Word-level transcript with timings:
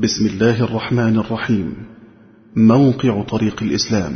بسم 0.00 0.26
الله 0.26 0.64
الرحمن 0.64 1.18
الرحيم. 1.18 1.86
موقع 2.56 3.22
طريق 3.22 3.62
الإسلام 3.62 4.12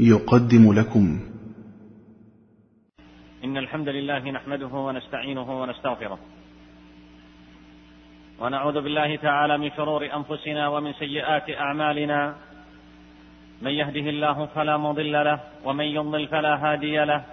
يقدم 0.00 0.72
لكم. 0.72 1.20
إن 3.44 3.56
الحمد 3.56 3.88
لله 3.88 4.30
نحمده 4.30 4.66
ونستعينه 4.66 5.62
ونستغفره. 5.62 6.18
ونعوذ 8.40 8.80
بالله 8.80 9.16
تعالى 9.16 9.58
من 9.58 9.70
شرور 9.70 10.04
أنفسنا 10.16 10.68
ومن 10.68 10.92
سيئات 10.92 11.50
أعمالنا. 11.50 12.34
من 13.62 13.70
يهده 13.70 14.10
الله 14.10 14.46
فلا 14.46 14.76
مضل 14.76 15.12
له 15.12 15.40
ومن 15.64 15.84
يضلل 15.84 16.28
فلا 16.28 16.72
هادي 16.72 17.04
له. 17.04 17.24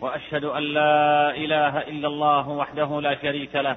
وأشهد 0.00 0.44
أن 0.44 0.62
لا 0.62 1.30
إله 1.36 1.78
إلا 1.78 2.08
الله 2.08 2.48
وحده 2.48 3.00
لا 3.00 3.22
شريك 3.22 3.56
له. 3.56 3.76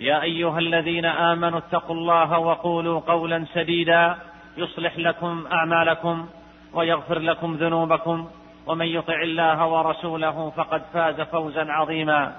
يا 0.00 0.22
أيها 0.22 0.58
الذين 0.58 1.04
آمنوا 1.04 1.58
اتقوا 1.58 1.96
الله 1.96 2.38
وقولوا 2.38 3.00
قولا 3.00 3.46
سديدا 3.54 4.16
يصلح 4.56 4.98
لكم 4.98 5.46
أعمالكم 5.52 6.28
ويغفر 6.72 7.18
لكم 7.18 7.54
ذنوبكم 7.54 8.28
ومن 8.66 8.86
يطع 8.86 9.22
الله 9.22 9.66
ورسوله 9.66 10.50
فقد 10.56 10.82
فاز 10.92 11.20
فوزا 11.20 11.72
عظيما. 11.72 12.36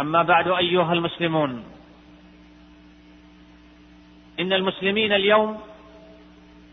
أما 0.00 0.22
بعد 0.22 0.48
أيها 0.48 0.92
المسلمون 0.92 1.64
إن 4.40 4.52
المسلمين 4.52 5.12
اليوم 5.12 5.60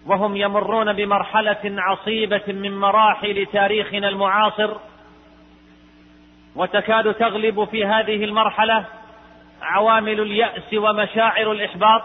وهم 0.05 0.36
يمرون 0.38 0.94
بمرحلة 0.94 1.59
عصيبة 1.64 2.44
من 2.48 2.80
مراحل 2.80 3.45
تاريخنا 3.53 4.09
المعاصر 4.09 4.78
وتكاد 6.59 7.13
تغلب 7.13 7.63
في 7.63 7.85
هذه 7.85 8.23
المرحلة 8.23 8.85
عوامل 9.61 10.21
اليأس 10.21 10.73
ومشاعر 10.73 11.52
الإحباط 11.52 12.02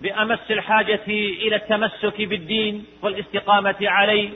بأمس 0.00 0.50
الحاجة 0.50 1.00
إلى 1.08 1.56
التمسك 1.56 2.22
بالدين 2.22 2.84
والاستقامة 3.02 3.76
عليه 3.82 4.30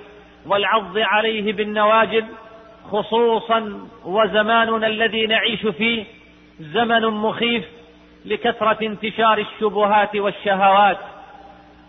والعض 0.47 0.99
عليه 0.99 1.53
بالنواجذ 1.53 2.25
خصوصا 2.91 3.89
وزماننا 4.05 4.87
الذي 4.87 5.27
نعيش 5.27 5.67
فيه 5.67 6.05
زمن 6.61 7.07
مخيف 7.07 7.65
لكثرة 8.25 8.87
انتشار 8.87 9.39
الشبهات 9.39 10.17
والشهوات 10.17 10.99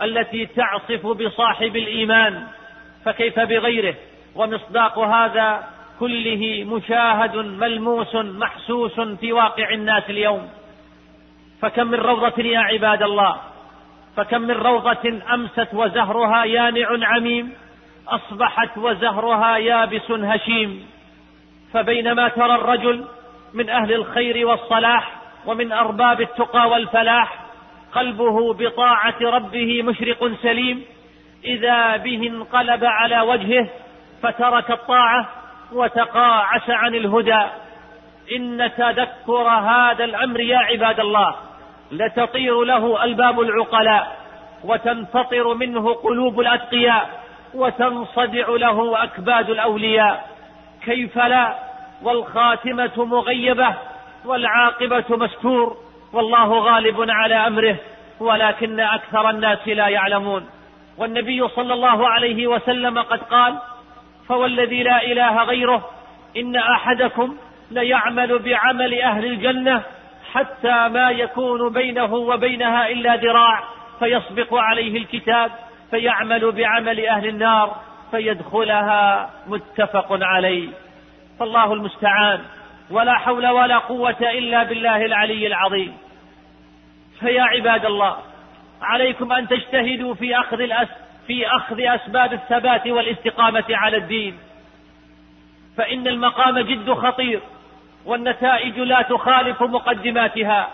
التي 0.02 0.46
تعصف 0.46 1.08
بصاحب 1.08 1.76
الإيمان 1.76 2.44
فكيف 3.06 3.40
بغيره؟ 3.40 3.96
ومصداق 4.36 5.00
هذا 5.00 5.75
كله 6.00 6.64
مشاهد 6.68 7.36
ملموس 7.36 8.16
محسوس 8.16 9.00
في 9.00 9.34
واقع 9.34 9.70
الناس 9.70 10.04
اليوم. 10.10 10.50
فكم 11.62 11.88
من 11.88 12.00
روضة 12.00 12.44
يا 12.44 12.60
عباد 12.60 13.04
الله. 13.04 13.36
فكم 14.18 14.42
من 14.42 14.52
روضة 14.52 15.20
أمست 15.34 15.68
وزهرها 15.74 16.46
يانع 16.46 17.08
عميم. 17.08 17.54
أصبحت 18.08 18.78
وزهرها 18.78 19.58
يابس 19.58 20.12
هشيم. 20.12 20.86
فبينما 21.74 22.28
ترى 22.28 22.56
الرجل 22.56 23.06
من 23.54 23.70
أهل 23.70 23.94
الخير 23.94 24.48
والصلاح 24.48 25.12
ومن 25.46 25.72
أرباب 25.72 26.22
التقى 26.22 26.70
والفلاح 26.70 27.40
قلبه 27.94 28.54
بطاعة 28.54 29.16
ربه 29.22 29.84
مشرق 29.84 30.32
سليم. 30.42 30.84
إذا 31.46 31.98
به 31.98 32.28
انقلب 32.28 32.86
على 32.86 33.22
وجهه 33.22 33.70
فترك 34.24 34.72
الطاعة 34.72 35.45
وتقاعس 35.72 36.70
عن 36.70 36.96
الهدى. 36.96 37.44
إن 38.36 38.72
تذكر 38.78 39.48
هذا 39.48 40.04
الأمر 40.04 40.40
يا 40.40 40.58
عباد 40.58 41.00
الله 41.00 41.36
لتطير 41.92 42.64
له 42.64 43.04
ألباب 43.04 43.42
العقلاء 43.42 44.18
وتنفطر 44.64 45.54
منه 45.54 45.94
قلوب 45.94 46.40
الأتقياء 46.40 47.10
وتنصدع 47.54 48.50
له 48.50 49.04
أكباد 49.04 49.50
الأولياء. 49.50 50.30
كيف 50.86 51.18
لا؟ 51.18 51.56
والخاتمة 52.04 53.06
مغيبة 53.06 53.74
والعاقبة 54.26 55.04
مستور 55.10 55.78
والله 56.14 56.60
غالب 56.60 57.06
على 57.10 57.36
أمره 57.36 57.76
ولكن 58.20 58.80
أكثر 58.80 59.30
الناس 59.30 59.68
لا 59.68 59.88
يعلمون. 59.88 60.50
والنبي 60.98 61.48
صلى 61.48 61.74
الله 61.74 62.10
عليه 62.10 62.48
وسلم 62.48 63.00
قد 63.00 63.20
قال 63.20 63.58
فوالذي 64.28 64.84
لا 64.84 65.04
إله 65.04 65.44
غيره 65.44 65.90
إن 66.38 66.56
أحدكم 66.56 67.38
ليعمل 67.72 68.40
بعمل 68.40 69.02
أهل 69.02 69.26
الجنة 69.26 69.84
حتى 70.34 70.88
ما 70.88 71.10
يكون 71.10 71.74
بينه 71.74 72.14
وبينها 72.14 72.90
إلا 72.90 73.16
ذراع 73.16 73.64
فيسبق 74.00 74.54
عليه 74.54 74.98
الكتاب 74.98 75.52
فيعمل 75.92 76.52
بعمل 76.52 77.06
أهل 77.06 77.28
النار 77.28 77.76
فيدخلها 78.12 79.30
متفق 79.48 80.08
عليه. 80.10 80.70
فالله 81.40 81.74
المستعان. 81.74 82.40
ولا 82.90 83.14
حول 83.14 83.48
ولا 83.48 83.78
قوة 83.78 84.18
إلا 84.22 84.64
بالله 84.64 85.06
العلي 85.06 85.48
العظيم. 85.48 85.98
فيا 87.20 87.44
عباد 87.44 87.86
الله 87.86 88.18
عليكم 88.82 89.32
أن 89.32 89.48
تجتهدوا 89.48 90.14
في 90.14 90.40
أخذ 90.40 90.62
الأس 90.62 90.88
في 91.28 91.48
أخذ 91.48 91.82
أسباب 91.82 92.34
الثبات 92.34 92.88
والاستقامة 92.88 93.64
على 93.70 93.98
الدين. 93.98 94.38
فإن 95.78 96.08
المقام 96.08 96.60
جد 96.60 96.94
خطير 96.94 97.40
والنتائج 98.06 98.80
لا 98.80 99.02
تخالف 99.02 99.62
مقدماتها 99.62 100.70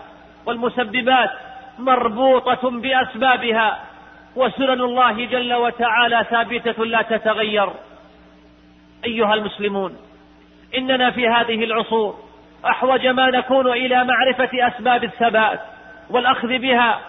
والمسببات 0.46 1.30
مربوطة 1.78 2.70
بأسبابها 2.70 3.80
وسنن 4.36 4.80
الله 4.80 5.26
جل 5.26 5.54
وتعالى 5.54 6.26
ثابتة 6.30 6.84
لا 6.84 7.02
تتغير. 7.02 7.68
أيها 9.04 9.34
المسلمون 9.34 9.96
إننا 10.76 11.10
في 11.10 11.28
هذه 11.28 11.64
العصور 11.64 12.18
أحوج 12.66 13.06
ما 13.06 13.30
نكون 13.30 13.66
إلى 13.66 14.04
معرفة 14.04 14.50
أسباب 14.68 15.04
الثبات 15.04 15.60
والأخذ 16.10 16.58
بها 16.58 17.00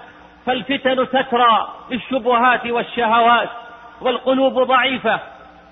فالفتن 0.46 1.08
تترى 1.09 1.68
بالشبهات 1.90 2.66
والشهوات 2.66 3.50
والقلوب 4.02 4.59
ضعيفة 4.59 5.20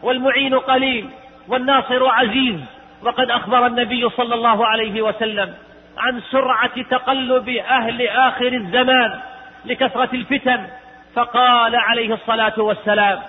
والمعين 0.03 0.59
قليل 0.59 1.09
والناصر 1.47 2.07
عزيز. 2.07 2.59
وقد 3.03 3.31
أخبر 3.31 3.65
النبي 3.65 4.09
صلى 4.09 4.35
الله 4.35 4.67
عليه 4.67 5.01
وسلم 5.01 5.53
عن 5.97 6.21
سرعة 6.31 6.81
تقلب 6.81 7.49
أهل 7.49 8.07
آخر 8.07 8.47
الزمان 8.47 9.19
لكثرة 9.65 10.09
الفتن 10.13 10.67
فقال 11.15 11.75
عليه 11.75 12.13
الصلاة 12.13 12.61
والسلام 12.61 13.19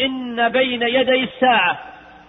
إن 0.00 0.48
بين 0.48 0.82
يدي 0.82 1.24
الساعة 1.24 1.78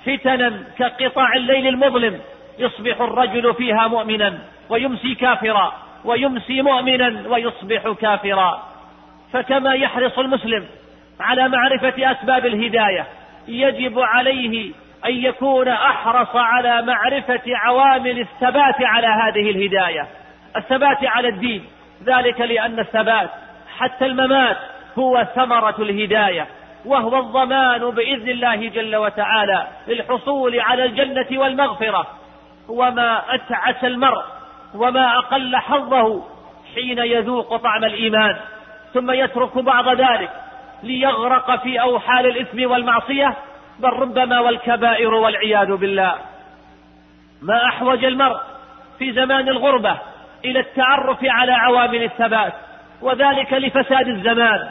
فتنا 0.06 0.64
كقطع 0.80 1.34
الليل 1.34 1.68
المظلم 1.68 2.20
يصبح 2.60 3.02
الرجل 3.02 3.54
فيها 3.54 3.88
مؤمنا 3.88 4.40
ويمسي 4.70 5.16
كافرا. 5.16 5.74
ويمسي 6.06 6.62
مؤمنا 6.62 7.28
ويصبح 7.28 7.94
كافرا. 8.02 8.64
فكما 9.34 9.74
يحرص 9.74 10.20
المسلم 10.20 10.66
على 11.20 11.50
معرفة 11.50 12.12
أسباب 12.12 12.46
الهداية 12.46 13.06
يجب 13.48 14.00
عليه 14.00 14.72
أن 15.06 15.12
يكون 15.12 15.68
أحرص 15.68 16.36
على 16.36 16.82
معرفة 16.82 17.42
عوامل 17.48 18.20
الثبات 18.20 18.76
على 18.82 19.08
هذه 19.08 19.50
الهداية. 19.52 20.08
الثبات 20.58 20.98
على 21.06 21.28
الدين 21.28 21.66
ذلك 22.04 22.42
لأن 22.42 22.80
الثبات 22.80 23.30
حتى 23.78 24.06
الممات 24.06 24.58
هو 24.98 25.28
ثمرة 25.36 25.76
الهداية 25.80 26.48
وهو 26.86 27.20
الضمان 27.20 27.90
بإذن 27.90 28.30
الله 28.30 28.70
جل 28.70 28.96
وتعالى 28.96 29.68
للحصول 29.88 30.60
على 30.60 30.86
الجنة 30.86 31.40
والمغفرة. 31.40 32.08
وما 32.70 33.36
أتعس 33.36 33.84
المرء 33.84 34.24
وما 34.74 35.18
أقل 35.18 35.56
حظه 35.56 36.24
حين 36.76 37.00
يذوق 37.00 37.56
طعم 37.56 37.84
الإيمان 37.84 38.38
ثم 38.94 39.12
يترك 39.12 39.58
بعض 39.58 39.90
ذلك 39.90 40.30
ليغرق 40.84 41.64
في 41.64 41.82
أوحال 41.82 42.26
الإثم 42.26 42.72
والمعصية 42.72 43.36
بل 43.80 43.90
ربما 43.90 44.40
والكبائر 44.40 45.14
والعياذ 45.14 45.76
بالله. 45.76 46.16
ما 47.42 47.66
أحوج 47.66 48.06
المرء 48.06 48.40
في 49.00 49.14
زمان 49.14 49.48
الغربة 49.48 49.98
إلى 50.46 50.60
التعرف 50.60 51.18
على 51.24 51.52
عوامل 51.52 52.04
الثبات 52.04 52.54
وذلك 53.02 53.54
لفساد 53.54 54.08
الزمان 54.08 54.70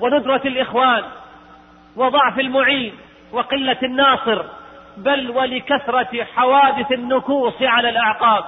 وندرة 0.00 0.42
الإخوان 0.44 1.02
وضعف 1.96 2.38
المعين 2.38 2.92
وقلة 3.32 3.76
الناصر 3.82 4.44
بل 4.96 5.30
ولكثرة 5.30 6.24
حوادث 6.36 6.92
النكوص 6.92 7.62
على 7.62 7.88
الأعقاب. 7.88 8.44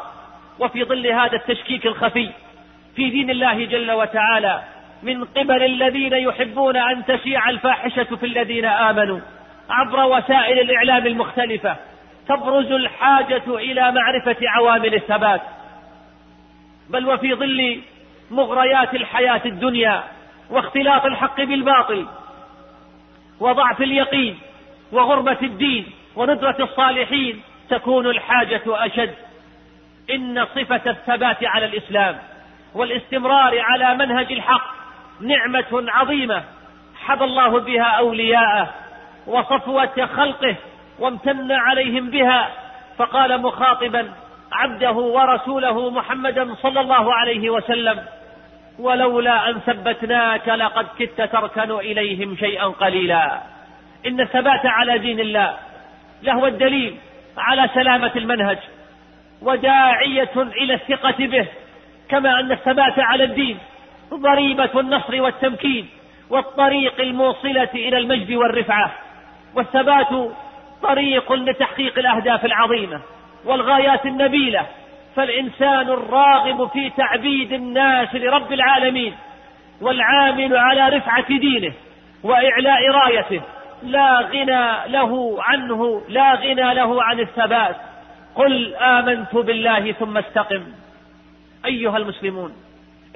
وفي 0.61 0.85
ظل 0.85 1.07
هذا 1.07 1.37
التشكيك 1.37 1.87
الخفي 1.87 2.31
في 2.97 3.11
دين 3.11 3.31
الله 3.31 3.65
جل 3.65 3.91
وتعالى 3.91 4.63
من 5.03 5.25
قبل 5.25 5.63
الذين 5.63 6.13
يحبون 6.13 6.77
أن 6.77 7.05
تشيع 7.05 7.51
الفاحشة 7.51 8.05
في 8.05 8.27
الذين 8.27 8.65
آمنوا 8.65 9.21
عبر 9.71 10.05
وسائل 10.05 10.61
الإعلام 10.61 11.07
المختلفة 11.07 11.77
تبرز 12.29 12.73
الحاجة 12.73 13.43
إلى 13.49 13.93
معرفة 13.93 14.37
عوامل 14.43 14.95
الثبات. 14.95 15.41
بل 16.91 17.07
وفي 17.09 17.35
ظل 17.35 17.81
مغريات 18.31 18.95
الحياة 18.95 19.41
الدنيا 19.47 20.05
واختلاط 20.51 21.05
الحق 21.05 21.43
بالباطل 21.43 22.07
وضعف 23.41 23.83
اليقين 23.83 24.39
وغربة 24.93 25.39
الدين 25.43 25.87
وندرة 26.17 26.57
الصالحين 26.61 27.43
تكون 27.71 28.07
الحاجة 28.07 28.63
أشد. 28.67 29.15
إن 30.15 30.47
صفة 30.55 30.91
الثبات 30.91 31.45
على 31.45 31.67
الإسلام 31.67 32.19
والاستمرار 32.75 33.61
على 33.61 33.95
منهج 33.95 34.33
الحق 34.33 34.75
نعمة 35.21 35.67
عظيمة 35.73 36.43
حب 37.01 37.23
الله 37.23 37.61
بها 37.61 37.85
أولياءه 37.85 38.69
وصفوة 39.27 40.07
خلقه 40.17 40.57
وامتن 40.99 41.53
عليهم 41.53 42.11
بها. 42.11 42.51
فقال 42.99 43.43
مخاطبا 43.43 44.13
عبده 44.53 44.93
ورسوله 44.93 45.91
محمدا 45.91 46.55
صلى 46.55 46.81
الله 46.81 47.15
عليه 47.15 47.51
وسلم 47.51 48.05
ولولا 48.79 49.51
أن 49.51 49.61
ثبتناك 49.61 50.49
لقد 50.49 50.87
كدت 50.99 51.21
تركن 51.21 51.71
إليهم 51.71 52.37
شيئا 52.37 52.65
قليلا. 52.65 53.41
إن 54.07 54.21
الثبات 54.21 54.67
على 54.67 54.99
دين 54.99 55.21
الله 55.21 55.57
لهو 56.23 56.47
الدليل 56.47 56.97
على 57.39 57.69
سلامة 57.75 58.13
المنهج. 58.17 58.59
وداعية 59.43 60.31
إلى 60.37 60.75
الثقة 60.75 61.27
به 61.27 61.47
كما 62.09 62.41
أن 62.41 62.53
الثبات 62.53 62.99
على 62.99 63.25
الدين 63.25 63.59
ضريبة 64.15 64.81
النصر 64.81 65.23
والتمكين 65.23 65.89
والطريق 66.31 67.01
الموصلة 67.01 67.69
إلى 67.75 67.99
المجد 67.99 68.33
والرفعة. 68.33 68.93
والثبات 69.55 70.09
طريق 70.83 71.33
لتحقيق 71.33 71.99
الأهداف 71.99 72.45
العظيمة 72.45 73.01
والغايات 73.45 74.07
النبيلة. 74.07 74.67
فالإنسان 75.17 75.89
الراغب 75.89 76.69
في 76.69 76.91
تعبيد 76.91 77.53
الناس 77.53 78.15
لرب 78.15 78.53
العالمين 78.53 79.15
والعامل 79.81 80.57
على 80.57 80.97
رفعة 80.97 81.29
دينه 81.29 81.73
وإعلاء 82.23 82.91
رايته. 82.91 83.43
لا 83.83 84.21
غنى 84.21 84.93
له 84.93 85.37
عنه 85.43 86.03
لا 86.09 86.35
غنى 86.35 86.75
له 86.75 87.03
عن 87.03 87.21
الثبات. 87.21 87.77
قل 88.35 88.75
آمنت 88.75 89.35
بالله 89.35 89.93
ثم 89.93 90.19
استقم. 90.19 90.63
أيها 91.65 91.97
المسلمون 91.97 92.53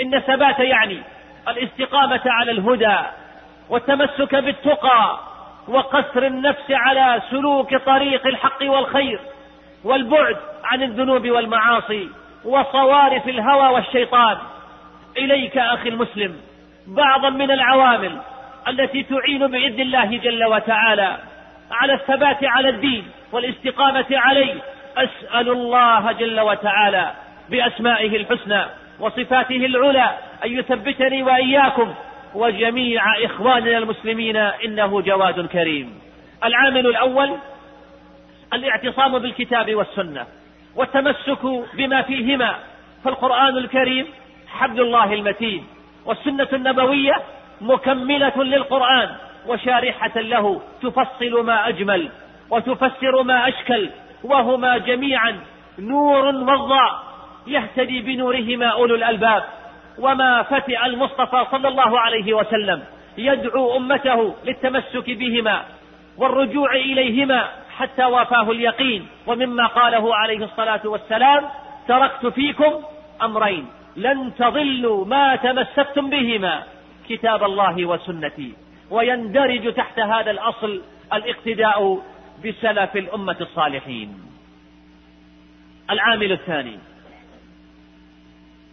إن 0.01 0.15
الثبات 0.15 0.59
يعني 0.59 1.03
الاستقامة 1.49 2.21
على 2.27 2.51
الهدى 2.51 2.97
والتمسك 3.71 4.35
بالتقى 4.35 5.19
وقصر 5.69 6.23
النفس 6.23 6.71
على 6.71 7.23
سلوك 7.31 7.77
طريق 7.77 8.27
الحق 8.27 8.63
والخير 8.63 9.21
والبعد 9.85 10.37
عن 10.65 10.83
الذنوب 10.83 11.31
والمعاصي 11.31 12.09
وصوارف 12.45 13.29
الهوى 13.29 13.69
والشيطان. 13.69 14.39
إليك 15.17 15.59
أخي 15.59 15.89
المسلم 15.89 16.37
بعضا 16.87 17.31
من 17.31 17.51
العوامل 17.51 18.19
التي 18.69 19.03
تعين 19.03 19.47
بإذن 19.47 19.81
الله 19.81 20.17
جل 20.17 20.45
وتعالى 20.45 21.19
على 21.71 21.93
الثبات 21.95 22.45
على 22.45 22.69
الدين 22.69 23.05
والاستقامة 23.33 24.07
عليه 24.11 24.55
أسأل 24.97 25.49
الله 25.49 26.13
جل 26.13 26.41
وتعالى 26.41 27.11
بأسمائه 27.51 28.17
الحسنى 28.17 28.65
وصفاته 29.01 29.57
العلى 29.57 30.11
أن 30.45 30.59
يثبتني 30.59 31.23
وإياكم 31.23 31.95
وجميع 32.35 33.25
إخواننا 33.25 33.79
المسلمين 33.79 34.37
إنه 34.37 35.01
جواد 35.01 35.47
كريم. 35.47 36.01
العامل 36.45 36.87
الأول 36.87 37.37
الاعتصام 38.53 39.19
بالكتاب 39.19 39.75
والسنة 39.75 40.27
والتمسك 40.77 41.45
بما 41.75 42.03
فيهما 42.03 42.55
فالقرآن 43.05 43.59
الكريم 43.59 44.07
حبل 44.49 44.81
الله 44.81 45.15
المتين 45.15 45.67
والسنة 46.05 46.49
النبوية 46.53 47.15
مكملة 47.61 48.45
للقرآن 48.45 49.09
وشارحة 49.47 50.21
له 50.21 50.61
تفصل 50.83 51.45
ما 51.45 51.69
أجمل 51.69 52.09
وتفسر 52.51 53.23
ما 53.23 53.49
أشكل 53.49 53.91
وهما 54.25 54.79
جميعا 54.79 55.41
نور 55.79 56.27
وضاء 56.27 57.03
يهتدي 57.47 58.01
بنورهما 58.01 58.67
أولو 58.67 58.95
الألباب 58.95 59.45
وما 59.99 60.43
فتئ 60.43 60.87
المصطفى 60.87 61.47
صلى 61.51 61.69
الله 61.69 62.01
عليه 62.01 62.35
وسلم 62.35 62.83
يدعو 63.19 63.77
أمته 63.77 64.35
للتمسك 64.45 65.11
بهما 65.11 65.63
والرجوع 66.19 66.75
إليهما 66.75 67.49
حتى 67.79 68.05
وافاه 68.05 68.51
اليقين 68.51 69.07
ومما 69.27 69.67
قاله 69.67 70.17
عليه 70.17 70.45
الصلاة 70.45 70.81
والسلام 70.85 71.45
تركت 71.89 72.27
فيكم 72.27 72.73
أمرين 73.23 73.67
لن 73.97 74.33
تضلوا 74.39 75.05
ما 75.05 75.37
تمسكتم 75.37 76.11
بهما 76.11 76.63
كتاب 77.09 77.45
الله 77.45 77.87
وسنتي 77.87 78.53
ويندرج 78.91 79.75
تحت 79.75 79.99
هذا 79.99 80.31
الأصل 80.31 80.83
الاقتداء 81.13 82.03
بسلف 82.45 82.97
الأمة 82.97 83.37
الصالحين. 83.41 84.21
العامل 85.91 86.33
الثاني 86.33 86.79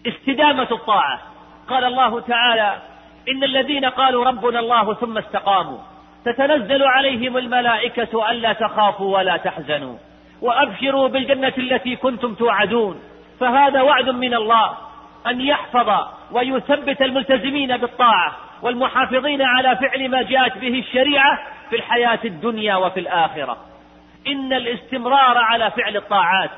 استدامة 0.07 0.67
الطاعة. 0.71 1.21
قال 1.67 1.83
الله 1.83 2.19
تعالى 2.19 2.81
إن 3.29 3.43
الذين 3.43 3.85
قالوا 3.85 4.25
ربنا 4.25 4.59
الله 4.59 4.93
ثم 4.93 5.17
استقاموا 5.17 5.77
تتنزل 6.25 6.83
عليهم 6.83 7.37
الملائكة 7.37 8.31
ألا 8.31 8.53
تخافوا 8.53 9.17
ولا 9.17 9.37
تحزنوا 9.37 9.97
وأبشروا 10.41 11.07
بالجنة 11.07 11.53
التي 11.57 11.95
كنتم 11.95 12.33
توعدون. 12.35 13.01
فهذا 13.39 13.81
وعد 13.81 14.09
من 14.09 14.33
الله 14.33 14.77
أن 15.27 15.41
يحفظ 15.41 16.07
ويثبت 16.31 17.01
الملتزمين 17.01 17.77
بالطاعة. 17.77 18.35
والمحافظين 18.61 19.41
على 19.41 19.75
فعل 19.75 20.09
ما 20.09 20.21
جاءت 20.21 20.57
به 20.57 20.79
الشريعة 20.79 21.39
في 21.69 21.75
الحياة 21.75 22.19
الدنيا 22.25 22.75
وفي 22.75 22.99
الآخرة. 22.99 23.57
إن 24.27 24.53
الاستمرار 24.53 25.37
على 25.37 25.71
فعل 25.71 25.97
الطاعات 25.97 26.49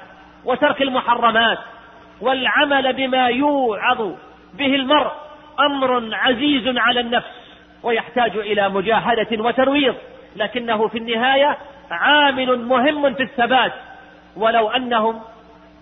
وترك 0.46 0.82
المحرمات 0.82 1.58
والعمل 2.22 2.94
بما 2.94 3.28
يوعظ 3.28 4.12
به 4.54 4.76
المرء 4.76 5.12
أمر 5.60 6.16
عزيز 6.16 6.78
على 6.78 7.00
النفس 7.00 7.60
ويحتاج 7.84 8.38
إلى 8.38 8.70
مجاهدة 8.70 9.44
وترويض 9.44 9.96
لكنه 10.36 10.88
في 10.88 10.98
النهاية 10.98 11.58
عامل 11.92 12.66
مهم 12.66 13.14
في 13.14 13.24
الثبات. 13.24 13.74
ولو 14.38 14.70
أنهم 14.70 15.22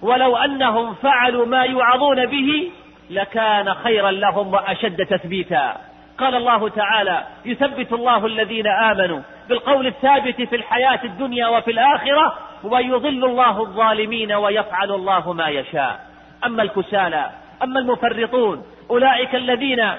ولو 0.01 0.37
أنهم 0.37 0.93
فعلوا 0.93 1.45
ما 1.45 1.63
يوعظون 1.63 2.25
به 2.25 2.71
لكان 3.09 3.73
خيرا 3.73 4.11
لهم 4.11 4.53
وأشد 4.53 5.05
تثبيتا. 5.05 5.90
قال 6.17 6.35
الله 6.35 6.69
تعالى 6.69 7.23
يثبت 7.45 7.93
الله 7.93 8.25
الذين 8.25 8.67
آمنوا 8.67 9.21
بالقول 9.49 9.87
الثابت 9.87 10.41
في 10.41 10.55
الحياة 10.55 10.99
الدنيا 11.03 11.47
وفي 11.47 11.71
الآخرة 11.71 12.37
ويضل 12.63 13.25
الله 13.25 13.61
الظالمين 13.61 14.33
ويفعل 14.33 14.91
الله 14.91 15.33
ما 15.33 15.47
يشاء. 15.47 15.99
أما 16.45 16.63
الكسالى 16.63 17.29
أما 17.63 17.79
المفرطون 17.79 18.63
أولئك 18.89 19.35
الذين 19.35 19.91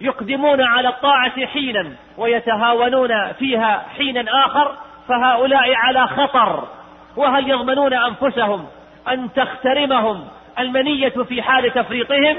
يقدمون 0.00 0.62
على 0.62 0.88
الطاعة 0.88 1.46
حينا 1.46 1.92
ويتهاونون 2.16 3.32
فيها 3.32 3.84
حينا 3.96 4.46
آخر 4.46 4.74
فهؤلاء 5.08 5.74
على 5.74 6.06
خطر. 6.06 6.68
وهل 7.16 7.50
يضمنون 7.50 7.94
أنفسهم 7.94 8.66
أن 9.08 9.32
تخترمهم 9.32 10.24
المنية 10.58 11.08
في 11.08 11.42
حال 11.42 11.70
تفريطهم؟ 11.70 12.36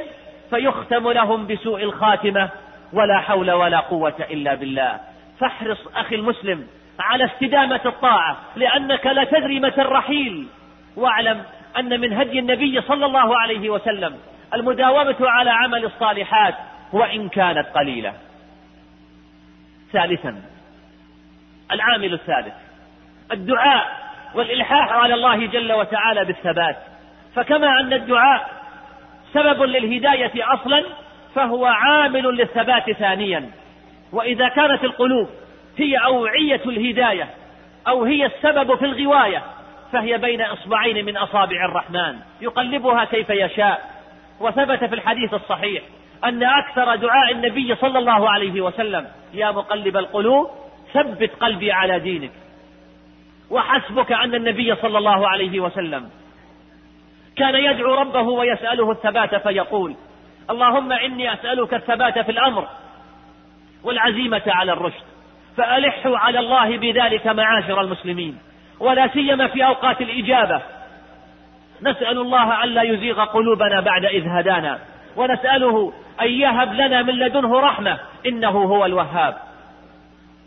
فيختم 0.49 1.11
لهم 1.11 1.47
بسوء 1.47 1.83
الخاتمة. 1.83 2.49
ولا 2.93 3.19
حول 3.19 3.51
ولا 3.51 3.79
قوة 3.79 4.15
إلا 4.31 4.55
بالله. 4.55 4.99
فاحرص 5.39 5.87
أخي 5.95 6.15
المسلم 6.15 6.67
على 6.99 7.25
استدامة 7.25 7.81
الطاعة 7.85 8.37
لأنك 8.55 9.05
لا 9.05 9.23
تدري 9.23 9.59
متى 9.59 9.81
الرحيل. 9.81 10.47
واعلم 10.95 11.43
أن 11.79 11.99
من 11.99 12.13
هدي 12.13 12.39
النبي 12.39 12.81
صلى 12.81 13.05
الله 13.05 13.39
عليه 13.39 13.69
وسلم 13.69 14.17
المداومة 14.53 15.15
على 15.21 15.49
عمل 15.49 15.85
الصالحات 15.85 16.55
وإن 16.93 17.29
كانت 17.29 17.67
قليلة. 17.67 18.13
ثالثا 19.91 20.41
العامل 21.71 22.13
الثالث 22.13 22.53
الدعاء 23.31 24.03
والإلحاح 24.35 24.91
على 24.91 25.13
الله 25.13 25.45
جل 25.45 25.73
وتعالى 25.73 26.25
بالثبات. 26.25 26.77
فكما 27.35 27.79
أن 27.79 27.93
الدعاء 27.93 28.49
سبب 29.33 29.61
للهداية 29.61 30.53
أصلا 30.53 30.83
فهو 31.35 31.65
عامل 31.65 32.23
للثبات 32.23 32.91
ثانيا. 32.91 33.49
وإذا 34.11 34.49
كانت 34.49 34.83
القلوب 34.83 35.29
هي 35.77 35.97
أوعية 35.97 36.61
الهداية 36.65 37.29
أو 37.87 38.03
هي 38.03 38.25
السبب 38.25 38.75
في 38.75 38.85
الغواية 38.85 39.43
فهي 39.91 40.17
بين 40.17 40.41
إصبعين 40.41 41.05
من 41.05 41.17
أصابع 41.17 41.65
الرحمن. 41.65 42.19
يقلبها 42.41 43.05
كيف 43.05 43.29
يشاء. 43.29 43.93
وثبت 44.39 44.83
في 44.83 44.95
الحديث 44.95 45.33
الصحيح 45.33 45.83
أن 46.23 46.43
أكثر 46.43 46.95
دعاء 46.95 47.31
النبي 47.31 47.75
صلى 47.75 47.99
الله 47.99 48.29
عليه 48.29 48.61
وسلم 48.61 49.07
يا 49.33 49.51
مقلب 49.51 49.97
القلوب 49.97 50.49
ثبت 50.93 51.31
قلبي 51.39 51.71
على 51.71 51.99
دينك. 51.99 52.31
وحسبك 53.49 54.11
أن 54.11 54.35
النبي 54.35 54.75
صلى 54.75 54.97
الله 54.97 55.27
عليه 55.27 55.59
وسلم 55.59 56.09
كان 57.35 57.55
يدعو 57.55 57.93
ربه 57.93 58.21
ويسأله 58.21 58.91
الثبات 58.91 59.35
فيقول 59.35 59.95
اللهم 60.49 60.91
إني 60.91 61.33
أسألك 61.33 61.73
الثبات 61.73 62.19
في 62.19 62.31
الأمر 62.31 62.67
والعزيمة 63.83 64.41
على 64.47 64.73
الرشد 64.73 65.03
فألحوا 65.57 66.17
على 66.17 66.39
الله 66.39 66.77
بذلك 66.77 67.27
معاشر 67.27 67.81
المسلمين 67.81 68.37
ولا 68.79 69.07
سيما 69.07 69.47
في 69.47 69.65
أوقات 69.65 70.01
الإجابة. 70.01 70.61
نسأل 71.81 72.17
الله 72.17 72.63
ألا 72.63 72.81
يزيغ 72.81 73.23
قلوبنا 73.23 73.81
بعد 73.81 74.05
إذ 74.05 74.27
هدانا 74.27 74.79
ونسأله 75.15 75.93
أن 76.21 76.27
يهب 76.27 76.73
لنا 76.73 77.01
من 77.01 77.13
لدنه 77.13 77.59
رحمة 77.59 77.99
إنه 78.25 78.49
هو 78.49 78.85
الوهاب. 78.85 79.37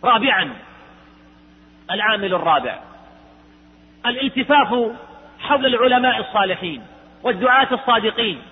رابعا 0.04 0.50
العامل 1.90 2.34
الرابع 2.34 2.78
الالتفاف 4.06 4.90
حول 5.40 5.66
العلماء 5.66 6.20
الصالحين 6.20 6.82
والدعاة 7.22 7.68
الصادقين. 7.72 8.42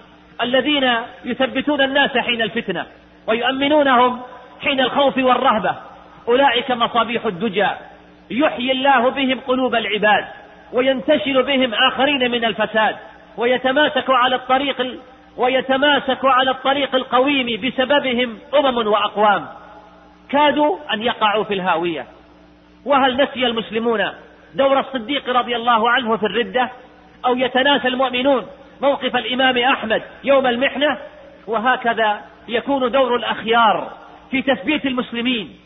الذين 0.43 0.95
يثبتون 1.25 1.81
الناس 1.81 2.19
حين 2.19 2.43
الفتنة 2.43 2.87
ويؤمنونهم 3.27 4.21
حين 4.61 4.81
الخوف 4.81 5.17
والرهبة. 5.19 5.75
أولئك 6.29 6.71
مصابيح 6.71 7.27
الدجى. 7.27 7.69
يحيي 8.31 8.73
الله 8.73 9.09
بهم 9.09 9.41
قلوب 9.41 9.75
العباد 9.75 10.25
وينتشل 10.73 11.43
بهم 11.43 11.75
آخرين 11.75 12.31
من 12.31 12.45
الفساد 12.45 12.97
ويتماسك 13.37 14.11
على 14.11 14.37
الطريق 14.37 15.01
ويتماسك 15.37 16.25
على 16.25 16.51
الطريق 16.51 16.95
القويم 16.95 17.61
بسببهم 17.61 18.39
أمم 18.55 18.77
وأقوام. 18.77 19.47
كادوا 20.31 20.77
أن 20.93 21.03
يقعوا 21.03 21.45
في 21.45 21.55
الهاوية. 21.55 22.07
وهل 22.85 23.23
نسي 23.23 23.47
المسلمون 23.47 24.05
دور 24.55 24.81
الصديق 24.81 25.29
رضي 25.29 25.57
الله 25.57 25.91
عنه 25.91 26.17
في 26.17 26.27
الردة 26.27 26.71
أو 27.27 27.37
يتناسى 27.37 27.89
المؤمنون؟ 27.89 28.47
موقف 28.85 29.17
الإمام 29.17 29.59
أحمد 29.59 30.03
يوم 30.25 30.47
المحنة 30.47 30.99
وهكذا 31.47 32.21
يكون 32.49 32.91
دور 32.91 33.17
الأخيار 33.17 33.93
في 34.31 34.43
تثبيت 34.43 34.87
المسلمين. 34.87 35.57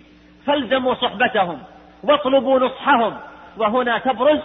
فالزموا 0.46 0.94
صحبتهم 0.94 1.58
واطلبوا 2.02 2.58
نصحهم 2.58 3.16
وهنا 3.56 3.98
تبرز 3.98 4.40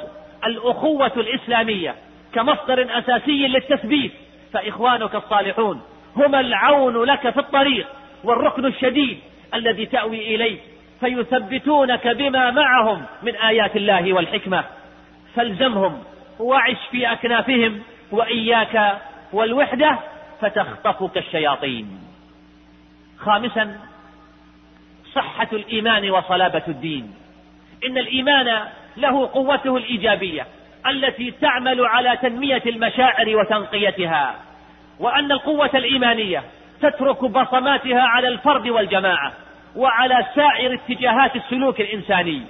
الأخوة 0.45 1.11
الإسلامية 1.17 1.95
كمصدر 2.33 2.97
أساسي 2.97 3.47
للتثبيت. 3.47 4.11
فإخوانك 4.53 5.15
الصالحون 5.15 5.81
هم 6.15 6.35
العون 6.35 7.03
لك 7.03 7.29
في 7.29 7.39
الطريق 7.39 7.87
والركن 8.23 8.65
الشديد 8.65 9.19
الذي 9.53 9.85
تأوي 9.85 10.35
إليه 10.35 10.57
فيثبتونك 10.99 12.07
بما 12.07 12.51
معهم 12.51 13.05
من 13.23 13.35
آيات 13.35 13.75
الله 13.75 14.13
والحكمة. 14.13 14.63
فالزمهم 15.35 16.03
وعش 16.39 16.77
في 16.91 17.11
أكنافهم 17.11 17.81
وإياك 18.13 18.97
والوحدة 19.33 19.99
فتخطفك 20.41 21.17
الشياطين 21.17 21.99
خامسا 23.19 23.79
صحة 25.13 25.47
الإيمان 25.53 26.11
وصلابة 26.11 26.61
الدين. 26.67 27.15
إن 27.87 27.97
الإيمان 27.97 28.59
له 28.97 29.27
قوته 29.27 29.77
الإيجابية 29.77 30.47
التي 30.87 31.31
تعمل 31.31 31.85
على 31.85 32.17
تنمية 32.17 32.61
المشاعر 32.65 33.35
وتنقيتها 33.35 34.35
وأن 34.99 35.31
القوة 35.31 35.69
الإيمانية 35.73 36.43
تترك 36.81 37.25
بصماتها 37.25 38.01
على 38.01 38.27
الفرد 38.27 38.67
والجماعة 38.67 39.33
وعلى 39.75 40.25
سائر 40.35 40.73
اتجاهات 40.73 41.35
السلوك 41.35 41.81
الإنساني. 41.81 42.41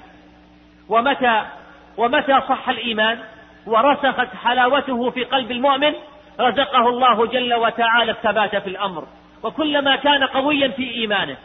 ومتى 0.89 1.45
ومتى 1.97 2.41
صح 2.49 2.69
الإيمان؟ 2.69 3.19
ورسخت 3.67 4.35
حلاوته 4.43 5.09
في 5.09 5.23
قلب 5.23 5.51
المؤمن 5.51 5.93
رزقه 6.39 6.89
الله 6.89 7.25
جل 7.25 7.53
وتعالى 7.53 8.11
الثبات 8.11 8.55
في 8.55 8.67
الأمر. 8.67 9.07
وكلما 9.43 9.95
كان 9.95 10.23
قويا 10.23 10.67
في 10.67 10.91
إيمانه 10.91 11.37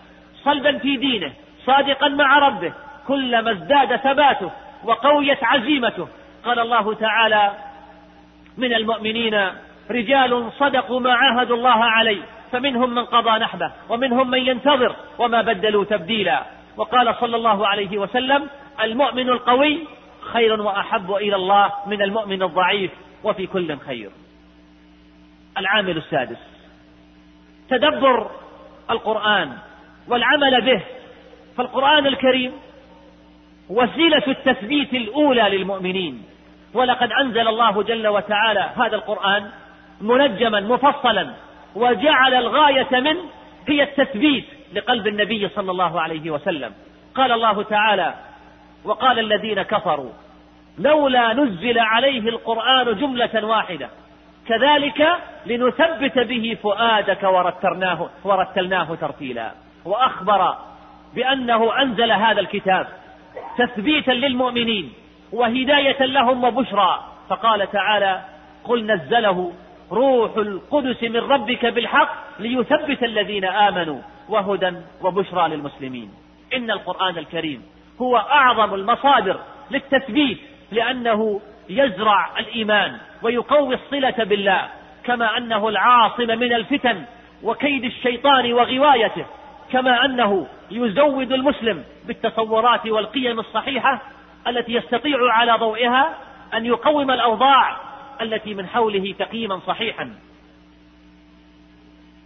صلبا 0.45 0.79
في 0.79 0.97
دينه 0.97 1.33
صادقا 1.67 2.09
مع 2.09 2.39
ربه 2.39 2.73
كلما 3.09 3.51
ازداد 3.51 3.97
ثباته 3.97 4.51
وقويت 4.85 5.45
عزيمته. 5.45 6.09
قال 6.45 6.59
الله 6.59 6.95
تعالى 6.95 7.53
من 8.59 8.75
المؤمنين 8.75 9.49
رجال 9.91 10.51
صدقوا 10.59 11.01
ما 11.01 11.15
عاهدوا 11.15 11.57
الله 11.57 11.85
عليه 11.85 12.23
فمنهم 12.53 12.95
من 12.95 13.05
قضى 13.05 13.39
نحبه 13.39 13.73
ومنهم 13.89 14.31
من 14.31 14.47
ينتظر 14.47 14.97
وما 15.19 15.43
بدلوا 15.43 15.85
تبديلا. 15.85 16.43
وقال 16.77 17.15
صلى 17.21 17.37
الله 17.37 17.67
عليه 17.67 17.99
وسلم 17.99 18.49
المؤمن 18.83 19.29
القوي 19.29 19.79
خير 20.29 20.61
وأحب 20.61 21.13
إلى 21.15 21.37
الله 21.37 21.73
من 21.87 22.03
المؤمن 22.03 22.43
الضعيف 22.43 22.91
وفي 23.25 23.47
كل 23.47 23.79
خير. 23.79 24.11
العامل 25.59 25.97
السادس 25.97 26.39
تدبر 27.71 28.31
القرآن 28.91 29.53
والعمل 30.09 30.61
به 30.61 30.83
فالقران 31.57 32.07
الكريم. 32.07 32.53
وسيلة 33.69 34.23
التثبيت 34.29 34.95
الأولى 34.95 35.43
للمؤمنين. 35.43 36.23
ولقد 36.75 37.13
أنزل 37.13 37.49
الله 37.49 37.83
جل 37.83 38.09
وتعالى 38.09 38.71
هذا 38.77 38.97
القرآن 38.97 39.51
منجما 40.01 40.61
مفصلا 40.61 41.35
وجعل 41.75 42.35
الغاية 42.35 43.01
منه 43.01 43.25
هي 43.69 43.83
التثبيت 43.83 44.45
لقلب 44.73 45.07
النبي 45.07 45.49
صلى 45.49 45.71
الله 45.71 46.01
عليه 46.01 46.31
وسلم. 46.31 46.73
قال 47.15 47.33
الله 47.33 47.63
تعالى 47.63 48.15
وقال 48.85 49.19
الذين 49.19 49.63
كفروا 49.63 50.11
لولا 50.79 51.33
نزل 51.33 51.79
عليه 51.79 52.29
القرآن 52.29 52.99
جملة 52.99 53.47
واحدة. 53.47 53.91
كذلك 54.49 55.07
لنثبت 55.47 56.19
به 56.19 56.57
فؤادك 56.63 57.23
ورتلناه 57.23 58.09
ورتلناه 58.25 58.95
ترتيلا. 58.95 59.53
وأخبر 59.85 60.57
بأنه 61.15 61.83
أنزل 61.83 62.13
هذا 62.13 62.41
الكتاب 62.41 62.87
تثبيتا 63.59 64.11
للمؤمنين 64.11 64.93
وهداية 65.33 66.05
لهم 66.05 66.45
وبشرى. 66.45 67.05
فقال 67.29 67.71
تعالى 67.71 68.21
قل 68.65 68.87
نزله 68.87 69.53
روح 69.93 70.37
القدس 70.37 71.03
من 71.03 71.17
ربك 71.17 71.67
بالحق 71.67 72.15
ليثبت 72.39 73.03
الذين 73.03 73.45
آمنوا 73.45 73.99
وهدى 74.29 74.73
وبشرى 75.03 75.49
للمسلمين. 75.49 76.11
إن 76.55 76.71
القرآن 76.71 77.19
الكريم 77.19 77.63
هو 78.01 78.17
أعظم 78.17 78.75
المصادر 78.75 79.41
للتثبيت 79.71 80.39
لأنه 80.73 81.41
يزرع 81.69 82.39
الإيمان 82.39 82.97
ويقوي 83.23 83.75
الصلة 83.75 84.25
بالله 84.25 84.69
كما 85.05 85.39
أنه 85.39 85.69
العاصم 85.69 86.27
من 86.27 86.53
الفتن 86.53 87.05
وكيد 87.43 87.85
الشيطان 87.85 88.53
وغوايته 88.53 89.27
كما 89.73 90.05
أنه 90.05 90.47
يزود 90.71 91.33
المسلم 91.33 91.85
بالتصورات 92.07 92.87
والقيم 92.87 93.41
الصحيحة 93.41 94.01
التي 94.47 94.73
يستطيع 94.73 95.33
على 95.33 95.53
ضوئها 95.53 96.15
أن 96.55 96.67
يقوم 96.67 97.11
الأوضاع 97.11 97.77
التي 98.21 98.55
من 98.55 98.67
حوله 98.67 99.15
تقييما 99.19 99.61
صحيحا. 99.67 100.11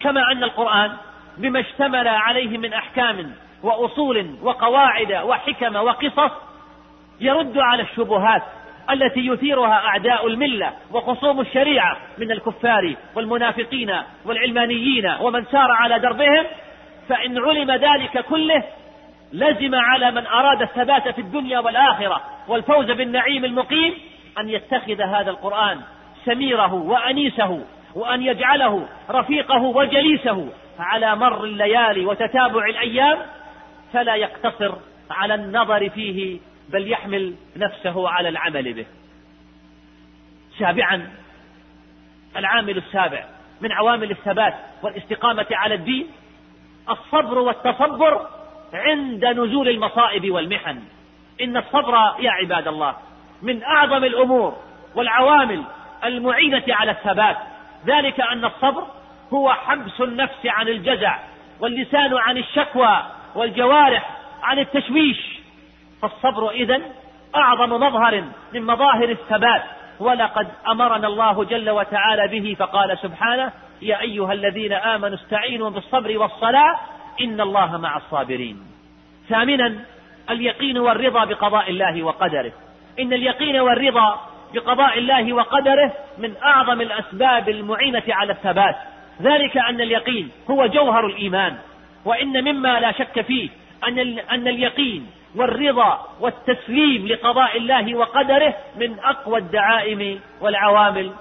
كما 0.00 0.32
أن 0.32 0.44
القرآن 0.44 0.92
بما 1.38 1.60
اشتمل 1.60 2.08
عليه 2.08 2.58
من 2.58 2.72
أحكام 2.72 3.32
وأصول 3.62 4.36
وقواعد 4.42 5.12
وحكم 5.12 5.76
وقصص 5.76 6.32
يرد 7.20 7.58
على 7.58 7.82
الشبهات 7.82 8.42
التي 8.90 9.26
يثيرها 9.26 9.86
أعداء 9.86 10.26
الملة 10.26 10.72
وخصوم 10.92 11.40
الشريعة 11.40 11.96
من 12.18 12.30
الكفار 12.30 12.94
والمنافقين 13.16 13.96
والعلمانيين 14.24 15.14
ومن 15.20 15.44
سار 15.44 15.70
على 15.70 15.98
دربهم 15.98 16.44
فإن 17.08 17.38
علم 17.38 17.70
ذلك 17.70 18.24
كله 18.24 18.62
لزم 19.32 19.74
على 19.74 20.10
من 20.10 20.26
أراد 20.26 20.62
الثبات 20.62 21.08
في 21.08 21.20
الدنيا 21.20 21.58
والآخرة 21.58 22.20
والفوز 22.48 22.90
بالنعيم 22.90 23.44
المقيم 23.44 23.94
أن 24.38 24.48
يتخذ 24.48 25.00
هذا 25.00 25.30
القرآن 25.30 25.80
سميره 26.24 26.74
وأنيسه 26.74 27.64
وأن 27.94 28.22
يجعله 28.22 28.86
رفيقه 29.10 29.62
وجليسه 29.62 30.48
على 30.78 31.16
مر 31.16 31.44
الليالي 31.44 32.06
وتتابع 32.06 32.64
الأيام 32.64 33.18
فلا 33.92 34.14
يقتصر 34.14 34.74
على 35.10 35.34
النظر 35.34 35.90
فيه 35.90 36.38
بل 36.68 36.92
يحمل 36.92 37.34
نفسه 37.56 38.08
على 38.08 38.28
العمل 38.28 38.72
به. 38.72 38.86
سابعا 40.58 41.10
العامل 42.36 42.76
السابع 42.76 43.24
من 43.60 43.72
عوامل 43.72 44.10
الثبات 44.10 44.54
والاستقامة 44.82 45.46
على 45.52 45.74
الدين 45.74 46.06
الصبر 46.90 47.38
والتصبر 47.38 48.26
عند 48.74 49.24
نزول 49.24 49.68
المصائب 49.68 50.30
والمحن. 50.30 50.82
إن 51.40 51.56
الصبر 51.56 51.94
يا 52.18 52.30
عباد 52.30 52.68
الله 52.68 52.96
من 53.42 53.62
أعظم 53.62 54.04
الأمور 54.04 54.56
والعوامل 54.94 55.64
المعينة 56.04 56.64
على 56.68 56.90
الثبات. 56.90 57.36
ذلك 57.86 58.20
أن 58.20 58.44
الصبر 58.44 58.86
هو 59.32 59.52
حبس 59.52 60.00
النفس 60.00 60.46
عن 60.46 60.68
الجزع 60.68 61.18
واللسان 61.60 62.16
عن 62.16 62.38
الشكوى 62.38 63.02
والجوارح 63.34 64.16
عن 64.42 64.58
التشويش. 64.58 65.40
فالصبر 66.02 66.50
إذن 66.50 66.82
أعظم 67.36 67.70
مظهر 67.70 68.24
من 68.52 68.66
مظاهر 68.66 69.10
الثبات. 69.10 69.62
ولقد 70.00 70.48
أمرنا 70.68 71.06
الله 71.06 71.44
جل 71.44 71.70
وتعالى 71.70 72.28
به 72.28 72.56
فقال 72.58 72.98
سبحانه 72.98 73.52
يا 73.82 74.00
أيها 74.00 74.32
الذين 74.32 74.72
آمنوا 74.72 75.16
استعينوا 75.16 75.70
بالصبر 75.70 76.18
والصلاة 76.18 76.78
إن 77.20 77.40
الله 77.40 77.76
مع 77.76 77.96
الصابرين. 77.96 78.62
ثامنا 79.28 79.74
اليقين 80.30 80.78
والرضا 80.78 81.24
بقضاء 81.24 81.70
الله 81.70 82.02
وقدره. 82.02 82.52
إن 83.00 83.12
اليقين 83.12 83.60
والرضا 83.60 84.20
بقضاء 84.54 84.98
الله 84.98 85.32
وقدره 85.32 85.92
من 86.18 86.34
أعظم 86.42 86.80
الأسباب 86.80 87.48
المعينة 87.48 88.02
على 88.08 88.32
الثبات. 88.32 88.76
ذلك 89.22 89.56
أن 89.56 89.80
اليقين 89.80 90.30
هو 90.50 90.66
جوهر 90.66 91.06
الإيمان. 91.06 91.58
وإن 92.04 92.44
مما 92.44 92.80
لا 92.80 92.92
شك 92.92 93.20
فيه 93.20 93.48
أن 93.88 93.98
أن 94.18 94.48
اليقين 94.48 95.06
والرضا 95.34 96.08
والتسليم 96.20 97.06
لقضاء 97.06 97.56
الله 97.56 97.94
وقدره 97.94 98.54
من 98.76 98.98
أقوى 98.98 99.38
الدعائم 99.38 100.20
والعوامل 100.40 101.12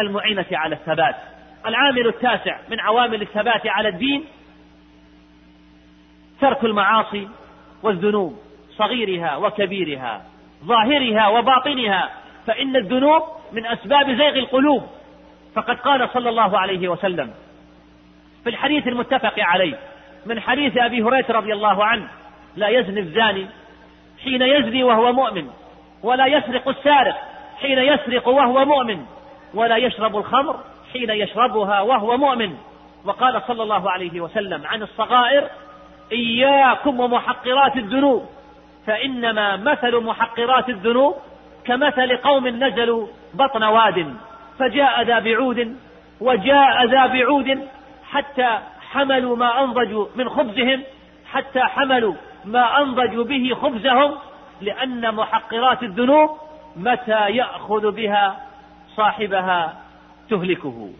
المعينة 0.00 0.46
على 0.52 0.74
الثبات. 0.74 1.16
العامل 1.66 2.06
التاسع 2.06 2.58
من 2.70 2.80
عوامل 2.80 3.22
الثبات 3.22 3.66
على 3.66 3.88
الدين 3.88 4.24
ترك 6.40 6.64
المعاصي 6.64 7.28
والذنوب 7.82 8.38
صغيرها 8.76 9.36
وكبيرها 9.36 10.22
ظاهرها 10.64 11.28
وباطنها. 11.28 12.10
فإن 12.46 12.76
الذنوب 12.76 13.22
من 13.52 13.66
أسباب 13.66 14.10
زيغ 14.10 14.38
القلوب. 14.38 14.82
فقد 15.54 15.80
قال 15.80 16.10
صلى 16.14 16.28
الله 16.28 16.58
عليه 16.58 16.88
وسلم 16.88 17.34
في 18.44 18.50
الحديث 18.50 18.88
المتفق 18.88 19.34
عليه 19.38 19.78
من 20.28 20.40
حديث 20.40 20.76
أبي 20.76 21.02
هريرة 21.02 21.26
رضي 21.30 21.52
الله 21.52 21.84
عنه 21.84 22.08
لا 22.56 22.68
يزني 22.68 23.00
الزاني 23.00 23.46
حين 24.24 24.42
يزني 24.42 24.84
وهو 24.84 25.12
مؤمن 25.12 25.50
ولا 26.02 26.26
يسرق 26.26 26.68
السارق 26.68 27.16
حين 27.60 27.78
يسرق 27.78 28.28
وهو 28.28 28.64
مؤمن 28.64 29.04
ولا 29.54 29.76
يشرب 29.76 30.16
الخمر 30.16 30.60
حين 30.92 31.10
يشربها 31.10 31.80
وهو 31.80 32.16
مؤمن. 32.16 32.54
وقال 33.04 33.42
صلى 33.46 33.62
الله 33.62 33.90
عليه 33.90 34.20
وسلم 34.20 34.66
عن 34.66 34.82
الصغائر 34.82 35.48
إياكم 36.12 37.00
ومحقرات 37.00 37.76
الذنوب 37.76 38.26
فإنما 38.86 39.56
مثل 39.56 39.96
محقرات 39.96 40.68
الذنوب 40.68 41.16
كمثل 41.64 42.16
قوم 42.16 42.48
نزلوا 42.48 43.06
بطن 43.34 43.64
واد 43.64 44.16
فجاء 44.58 45.02
ذا 45.02 45.18
بعود 45.18 45.76
وجاء 46.20 46.86
ذا 46.86 47.06
بعود 47.06 47.68
حتى 48.10 48.58
حملوا 48.90 49.36
ما 49.36 49.64
أنضجوا 49.64 50.06
من 50.16 50.28
خبزهم 50.28 50.82
حتى 51.32 51.60
حملوا 51.60 52.14
ما 52.44 52.82
أنضجوا 52.82 53.24
به 53.24 53.54
خبزهم 53.62 54.14
لأن 54.60 55.14
محقرات 55.14 55.82
الذنوب 55.82 56.30
متى 56.76 57.30
يأخذ 57.30 57.90
بها 57.90 58.40
صاحبها 58.96 59.76
تهلكه. 60.30 60.90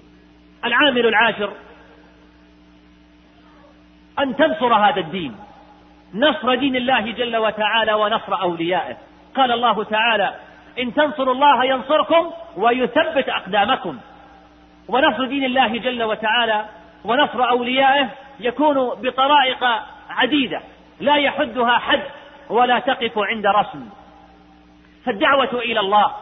العامل 0.64 1.07
العاشر 1.07 1.50
أن 4.18 4.37
تنصر 4.37 4.75
هذا 4.75 5.00
الدين 5.00 5.37
نصر 6.14 6.54
دين 6.54 6.76
الله 6.76 7.12
جل 7.12 7.37
وتعالى 7.37 7.92
ونصر 7.94 8.42
أوليائه. 8.42 8.96
قال 9.35 9.53
الله 9.53 9.85
تعالى 9.85 10.35
إن 10.79 10.94
تنصروا 10.94 11.35
الله 11.35 11.64
ينصركم 11.64 12.31
ويثبت 12.57 13.29
أقدامكم. 13.29 13.98
ونصر 14.88 15.24
دين 15.24 15.44
الله 15.44 15.79
جل 15.79 16.03
وتعالى 16.03 16.64
ونصر 17.04 17.50
أوليائه 17.50 18.08
يكون 18.40 18.74
بطرائق 18.74 19.64
عديدة 20.11 20.61
لا 21.00 21.16
يحدها 21.16 21.78
حد 21.78 22.02
ولا 22.50 22.78
تقف 22.78 23.18
عند 23.18 23.46
رسم. 23.46 23.88
فالدعوة 25.06 25.52
إلى 25.52 25.80
الله 25.80 26.12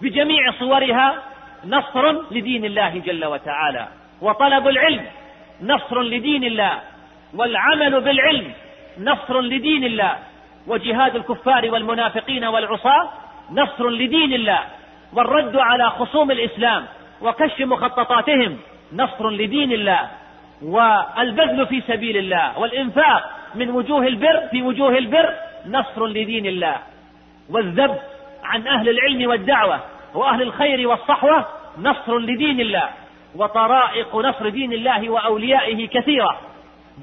بجميع 0.00 0.52
صورها 0.58 1.22
نصر 1.66 2.12
لدين 2.30 2.64
الله 2.64 2.98
جل 2.98 3.24
وتعالى 3.24 3.88
وطلب 4.20 4.68
العلم 4.68 5.06
نصر 5.62 6.02
لدين 6.02 6.44
الله 6.44 6.80
والعمل 7.34 8.00
بالعلم 8.00 8.52
نصر 8.98 9.40
لدين 9.40 9.84
الله 9.84 10.16
وجهاد 10.66 11.16
الكفار 11.16 11.70
والمنافقين 11.70 12.44
والعصاة 12.44 13.08
نصر 13.50 13.88
لدين 13.88 14.32
الله 14.32 14.60
والرد 15.12 15.56
على 15.56 15.90
خصوم 15.90 16.30
الإسلام 16.30 16.86
وكشف 17.20 17.60
مخططاتهم 17.60 18.58
نصر 18.94 19.30
لدين 19.30 19.72
الله 19.72 20.10
والبذل 20.62 21.66
في 21.66 21.80
سبيل 21.80 22.16
الله 22.16 22.58
والإنفاق 22.58 23.30
من 23.54 23.70
وجوه 23.70 24.06
البر 24.06 24.48
في 24.50 24.62
وجوه 24.62 24.98
البر 24.98 25.34
نصر 25.66 26.06
لدين 26.06 26.46
الله 26.46 26.76
والذب 27.50 27.98
عن 28.44 28.66
أهل 28.66 28.88
العلم 28.88 29.30
والدعوة 29.30 29.80
وأهل 30.14 30.42
الخير 30.42 30.88
والصحوة 30.88 31.46
نصر 31.78 32.18
لدين 32.18 32.60
الله 32.60 32.88
وطرائق 33.36 34.16
نصر 34.16 34.48
دين 34.48 34.72
الله 34.72 35.10
وأوليائه 35.10 35.88
كثيرة. 35.88 36.40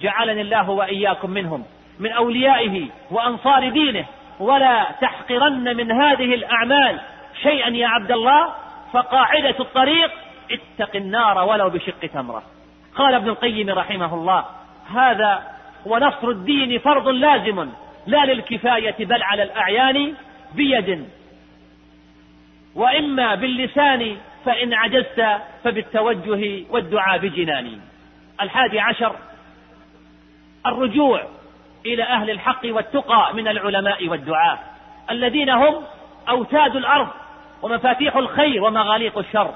جعلني 0.02 0.42
الله 0.42 0.70
وإياكم 0.70 1.30
منهم 1.30 1.66
من 2.00 2.12
أوليائه 2.12 2.88
وأنصار 3.12 3.70
دينه 3.70 4.06
ولا 4.40 4.86
تحقرن 5.02 5.78
من 5.78 5.92
هذه 5.92 6.34
الأعمال. 6.34 7.00
شيئا 7.44 7.70
يا 7.70 7.88
عبد 7.88 8.12
الله 8.12 8.50
فقاعدة 8.94 9.56
الطريق 9.60 10.12
اتق 10.52 10.96
النار 10.96 11.38
ولو 11.50 11.70
بشق 11.70 12.00
تمرة. 12.14 12.44
قال 12.96 13.14
ابن 13.14 13.30
القيم 13.30 13.70
رحمه 13.70 14.14
الله 14.14 14.46
هذا 14.94 15.44
ونصر 15.86 16.30
الدين 16.30 16.80
فرض 16.80 17.08
لازم 17.08 17.70
لا 18.08 18.26
للكفاية 18.26 19.06
بل 19.06 19.24
على 19.24 19.44
الأعيان 19.44 20.14
بيد. 20.56 21.10
وإما 22.76 23.36
باللسان 23.36 24.18
فإن 24.46 24.74
عجزت 24.74 25.26
فبالتوجه 25.64 26.64
والدعاء 26.70 27.18
بجنان. 27.18 27.80
الحادي 28.42 28.80
عشر 28.80 29.16
الرجوع 30.66 31.24
إلى 31.86 32.04
أهل 32.04 32.30
الحق 32.30 32.62
والتقى 32.66 33.34
من 33.34 33.48
العلماء 33.48 34.08
والدعاة 34.08 34.60
الذين 35.12 35.50
هم 35.50 35.84
أوتاد 36.30 36.76
الأرض 36.76 37.08
ومفاتيح 37.62 38.16
الخير 38.16 38.64
ومغاليق 38.64 39.18
الشر. 39.18 39.54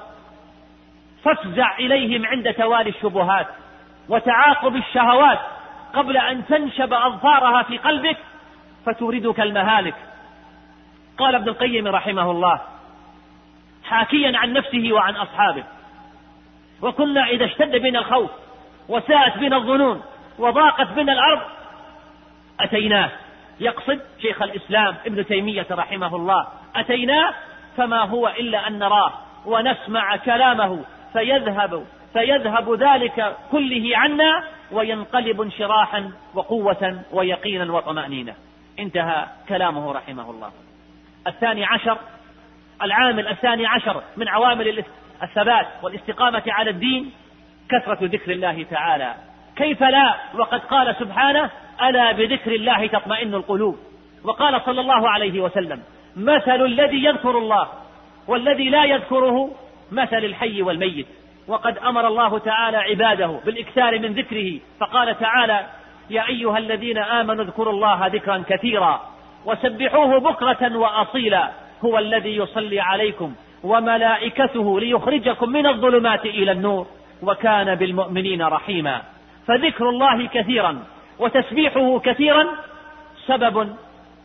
فافزع 1.23 1.77
إليهم 1.79 2.25
عند 2.25 2.53
توالي 2.53 2.89
الشبهات 2.89 3.47
وتعاقب 4.09 4.75
الشهوات 4.75 5.39
قبل 5.93 6.17
أن 6.17 6.45
تنشب 6.45 6.93
أظفارها 6.93 7.63
في 7.63 7.77
قلبك 7.77 8.17
فتوردك 8.85 9.39
المهالك. 9.39 9.95
قال 11.17 11.35
ابن 11.35 11.49
القيم 11.49 11.87
رحمه 11.87 12.31
الله 12.31 12.61
حاكيا 13.83 14.37
عن 14.37 14.53
نفسه 14.53 14.89
وعن 14.93 15.15
أصحابه 15.15 15.63
وكنا 16.81 17.25
إذا 17.25 17.45
اشتد 17.45 17.75
بنا 17.75 17.99
الخوف 17.99 18.31
وساءت 18.89 19.37
بنا 19.37 19.57
الظنون 19.57 20.01
وضاقت 20.39 20.87
بنا 20.87 21.13
الأرض 21.13 21.41
أتيناه. 22.59 23.09
يقصد 23.59 24.01
شيخ 24.21 24.41
الإسلام 24.41 24.95
ابن 25.05 25.25
تيمية 25.25 25.67
رحمه 25.71 26.15
الله 26.15 26.47
أتيناه 26.75 27.33
فما 27.77 28.01
هو 28.01 28.27
إلا 28.27 28.67
أن 28.67 28.79
نراه 28.79 29.13
ونسمع 29.45 30.15
كلامه 30.15 30.83
فيذهب 31.13 31.85
فيذهب 32.13 32.73
ذلك 32.73 33.35
كله 33.51 33.97
عنا 33.97 34.43
وينقلب 34.71 35.41
انشراحا 35.41 36.11
وقوة 36.33 37.01
ويقينا 37.11 37.73
وطمأنينة. 37.73 38.33
انتهى 38.79 39.25
كلامه 39.49 39.91
رحمه 39.91 40.31
الله. 40.31 40.51
الثاني 41.27 41.65
عشر 41.65 41.97
العامل 42.81 43.27
الثاني 43.27 43.65
عشر 43.65 44.03
من 44.17 44.27
عوامل 44.27 44.83
الثبات 45.23 45.67
والاستقامة 45.83 46.43
على 46.47 46.69
الدين 46.69 47.11
كثرة 47.69 47.97
ذكر 48.01 48.31
الله 48.31 48.63
تعالى. 48.63 49.15
كيف 49.55 49.83
لا؟ 49.83 50.15
وقد 50.35 50.59
قال 50.59 50.95
سبحانه 50.99 51.49
ألا 51.81 52.11
بذكر 52.11 52.51
الله 52.51 52.87
تطمئن 52.87 53.33
القلوب. 53.33 53.77
وقال 54.23 54.61
صلى 54.65 54.81
الله 54.81 55.09
عليه 55.09 55.41
وسلم 55.41 55.83
مثل 56.15 56.65
الذي 56.65 57.03
يذكر 57.03 57.37
الله 57.37 57.67
والذي 58.27 58.69
لا 58.69 58.83
يذكره 58.85 59.51
مثل 59.93 60.17
الحي 60.17 60.61
والميت. 60.61 61.07
وقد 61.47 61.77
أمر 61.77 62.07
الله 62.07 62.39
تعالى 62.39 62.77
عباده 62.77 63.39
بالإكثار 63.45 63.99
من 63.99 64.13
ذكره. 64.13 64.59
فقال 64.79 65.19
تعالى 65.19 65.65
يا 66.09 66.27
أيها 66.27 66.57
الذين 66.57 66.97
آمنوا 66.97 67.43
اذكروا 67.43 67.73
الله 67.73 68.07
ذكرا 68.07 68.43
كثيرا 68.49 69.01
وسبحوه 69.45 70.19
بكرة 70.19 70.77
وأصيلا. 70.77 71.51
هو 71.85 71.97
الذي 71.97 72.35
يصلي 72.35 72.79
عليكم 72.79 73.33
وملائكته 73.63 74.79
ليخرجكم 74.79 75.49
من 75.49 75.67
الظلمات 75.67 76.25
إلى 76.25 76.51
النور. 76.51 76.87
وكان 77.21 77.75
بالمؤمنين 77.75 78.41
رحيما. 78.41 79.01
فذكر 79.47 79.89
الله 79.89 80.27
كثيرا 80.27 80.83
وتسبيحه 81.19 81.99
كثيرا 81.99 82.47
سبب 83.25 83.75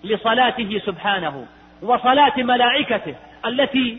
لصلاته 0.04 0.80
سبحانه 0.86 1.46
وصلاة 1.82 2.32
ملائكته 2.36 3.14
التي 3.46 3.98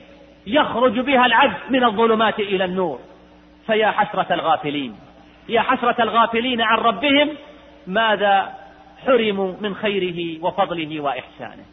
يخرج 0.50 1.00
بها 1.00 1.26
العبد 1.26 1.58
من 1.70 1.84
الظلمات 1.84 2.40
إلى 2.40 2.66
النور. 2.66 3.00
فيا 3.68 3.92
حسرة 3.92 4.34
الغافلين. 4.34 4.96
يا 5.50 5.62
حسرة 5.62 6.04
الغافلين 6.04 6.62
عن 6.62 6.78
ربهم 6.78 7.30
ماذا 7.88 8.54
حرموا 9.06 9.54
من 9.62 9.76
خيره 9.76 10.44
وفضله 10.44 11.00
وإحسانه. 11.00 11.66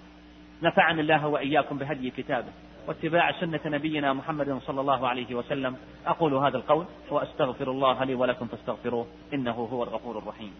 نفعني 0.63 1.01
الله 1.01 1.27
وإياكم 1.27 1.79
بهدي 1.79 2.11
كتابه 2.11 2.53
واتباع 2.89 3.33
سنة 3.33 3.61
نبينا 3.67 4.13
محمد 4.13 4.59
صلى 4.67 4.81
الله 4.81 5.09
عليه 5.09 5.35
وسلم. 5.35 5.77
أقول 6.07 6.35
هذا 6.35 6.57
القول 6.57 6.85
وأستغفر 7.11 7.71
الله 7.71 8.05
لي 8.05 8.15
ولكم 8.15 8.47
فاستغفروه 8.47 9.07
إنه 9.35 9.69
هو 9.73 9.83
الغفور 9.83 10.19
الرحيم. 10.19 10.55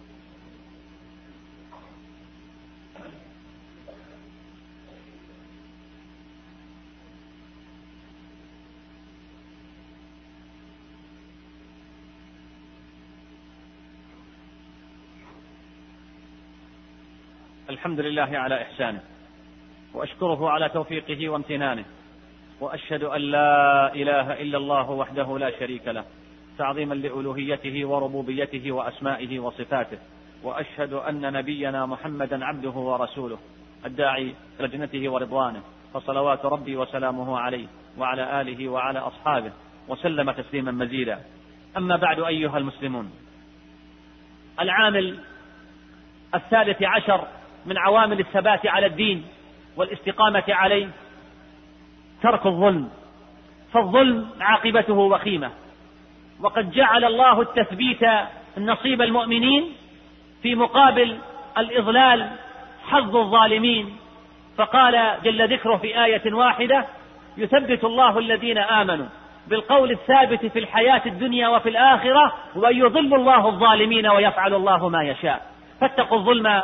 الحمد 17.71 18.01
لله 18.01 18.39
على 18.39 18.63
إحسانه 18.63 19.01
وأشكره 19.95 20.51
على 20.51 20.69
توفيقه 20.69 21.29
وامتنانه 21.29 21.85
وأشهد 22.61 23.03
أن 23.03 23.21
لا 23.21 23.95
إله 23.95 24.33
إلا 24.43 24.59
الله 24.59 24.91
وحده 24.91 25.39
لا 25.39 25.59
شريك 25.59 25.89
له 25.89 26.05
تعظيما 26.59 26.95
لألوهيته 26.95 27.85
وربوبيته 27.85 28.73
وأسمائه 28.73 29.39
وصفاته 29.39 29.99
وأشهد 30.43 30.93
أن 30.93 31.33
نبينا 31.33 31.87
محمدا 31.87 32.45
عبده 32.45 32.71
ورسوله 32.71 33.39
الداعي 33.87 34.35
لجنته 34.61 35.09
ورضوانه 35.09 35.63
فصلوات 35.95 36.45
ربي 36.45 36.77
وسلامه 36.77 37.39
عليه 37.39 37.67
وعلى 37.99 38.41
آله 38.41 38.69
وعلى 38.69 38.99
أصحابه 38.99 39.53
وسلم 39.89 40.31
تسليما 40.31 40.73
مزيدا. 40.73 41.21
أما 41.77 41.97
بعد 41.97 42.21
أيها 42.21 42.59
المسلمون 42.59 43.11
العامل 44.61 45.19
الثالث 46.35 46.83
عشر 46.83 47.27
من 47.67 47.79
عوامل 47.79 48.21
الثبات 48.21 48.67
على 48.67 48.87
الدين 48.87 49.25
والاستقامة 49.77 50.45
عليه. 50.49 50.89
ترك 52.23 52.47
الظلم. 52.47 52.91
فالظلم 53.73 54.29
عاقبته 54.41 54.95
وخيمة. 54.95 55.51
وقد 56.41 56.71
جعل 56.71 57.05
الله 57.05 57.41
التثبيت 57.41 58.01
نصيب 58.59 59.03
المؤمنين 59.03 59.73
في 60.43 60.55
مقابل 60.55 61.19
الإضلال 61.59 62.31
حظ 62.89 63.17
الظالمين. 63.17 63.97
فقال 64.57 65.15
جل 65.25 65.53
ذكره 65.53 65.77
في 65.77 66.05
آية 66.05 66.35
واحدة 66.35 66.87
يثبت 67.37 67.85
الله 67.85 68.19
الذين 68.19 68.59
آمنوا 68.59 69.07
بالقول 69.49 69.91
الثابت 69.91 70.47
في 70.47 70.59
الحياة 70.59 71.03
الدنيا 71.07 71.49
وفي 71.49 71.69
الآخرة 71.69 72.33
ويضل 72.57 73.15
الله 73.15 73.49
الظالمين 73.49 74.07
ويفعل 74.07 74.55
الله 74.55 74.89
ما 74.89 75.03
يشاء. 75.03 75.47
فاتقوا 75.81 76.19
الظلم 76.19 76.63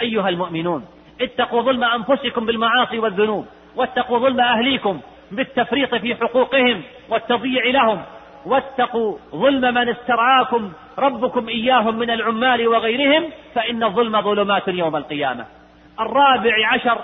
أيها 0.00 0.28
المؤمنون 0.28 0.84
اتقوا 1.20 1.62
ظلم 1.62 1.84
أنفسكم 1.84 2.46
بالمعاصي 2.46 2.98
والذنوب 2.98 3.46
واتقوا 3.76 4.18
ظلم 4.18 4.40
أهليكم 4.40 5.00
بالتفريط 5.30 5.94
في 5.94 6.14
حقوقهم 6.14 6.82
والتضييع 7.08 7.64
لهم 7.64 8.02
واتقوا 8.46 9.18
ظلم 9.34 9.74
من 9.74 9.88
استرعاكم 9.88 10.72
ربكم 10.98 11.48
إياهم 11.48 11.98
من 11.98 12.10
العمال 12.10 12.68
وغيرهم 12.68 13.30
فإن 13.54 13.84
الظلم 13.84 14.22
ظلمات 14.22 14.68
يوم 14.68 14.96
القيامة. 14.96 15.46
الرابع 16.00 16.68
عشر 16.72 16.98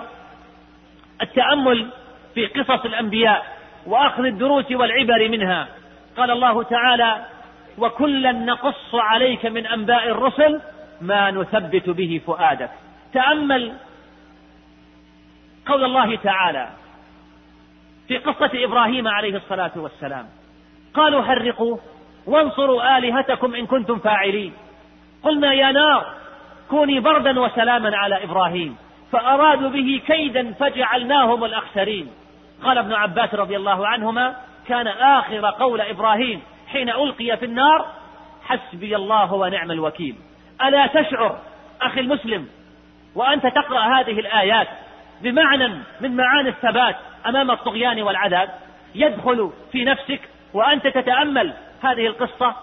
التأمل 1.21 1.87
في 2.35 2.45
قصص 2.45 2.85
الأنبياء 2.85 3.57
وأخذ 3.85 4.25
الدروس 4.25 4.71
والعبر 4.71 5.29
منها. 5.29 5.67
قال 6.17 6.31
الله 6.31 6.63
تعالى 6.63 7.25
وكلا 7.77 8.31
نقص 8.31 8.95
عليك 8.95 9.45
من 9.45 9.67
أنباء 9.67 10.07
الرسل 10.07 10.61
ما 11.01 11.31
نثبت 11.31 11.89
به 11.89 12.21
فؤادك. 12.25 12.69
تأمل 13.13 13.73
قول 15.65 15.83
الله 15.83 16.15
تعالى 16.15 16.69
في 18.07 18.17
قصة 18.17 18.51
إبراهيم 18.53 19.07
عليه 19.07 19.37
الصلاة 19.37 19.71
والسلام. 19.75 20.27
قالوا 20.93 21.23
حرقوه 21.23 21.79
وانصروا 22.25 22.97
آلهتكم 22.97 23.55
إن 23.55 23.65
كنتم 23.65 23.99
فاعلين. 23.99 24.53
قلنا 25.23 25.53
يا 25.53 25.71
نار 25.71 26.13
كوني 26.69 26.99
بردا 26.99 27.39
وسلاما 27.39 27.97
على 27.97 28.23
إبراهيم 28.23 28.77
فأرادوا 29.11 29.69
به 29.69 30.01
كيدا 30.07 30.53
فجعلناهم 30.53 31.43
الأخسرين. 31.43 32.11
قال 32.63 32.77
ابن 32.77 32.93
عباس 32.93 33.33
رضي 33.33 33.57
الله 33.57 33.87
عنهما 33.87 34.35
كان 34.67 34.87
آخر 34.87 35.45
قول 35.45 35.81
إبراهيم 35.81 36.41
حين 36.67 36.89
ألقي 36.89 37.37
في 37.37 37.45
النار 37.45 37.85
حسبي 38.43 38.95
الله 38.95 39.33
ونعم 39.33 39.71
الوكيل. 39.71 40.15
ألا 40.61 40.87
تشعر 40.87 41.39
أخي 41.81 41.99
المسلم 41.99 42.47
وأنت 43.17 43.47
تقرأ 43.47 43.99
هذه 43.99 44.19
الآيات 44.19 44.67
بمعنى 45.21 45.67
من 46.01 46.15
معاني 46.15 46.49
الثبات 46.49 46.95
أمام 47.25 47.51
الطغيان 47.51 48.01
والعذاب 48.01 48.49
يدخل 48.95 49.51
في 49.71 49.83
نفسك 49.83 50.19
وأنت 50.53 50.87
تتأمل 50.87 51.53
هذه 51.83 52.07
القصة. 52.07 52.55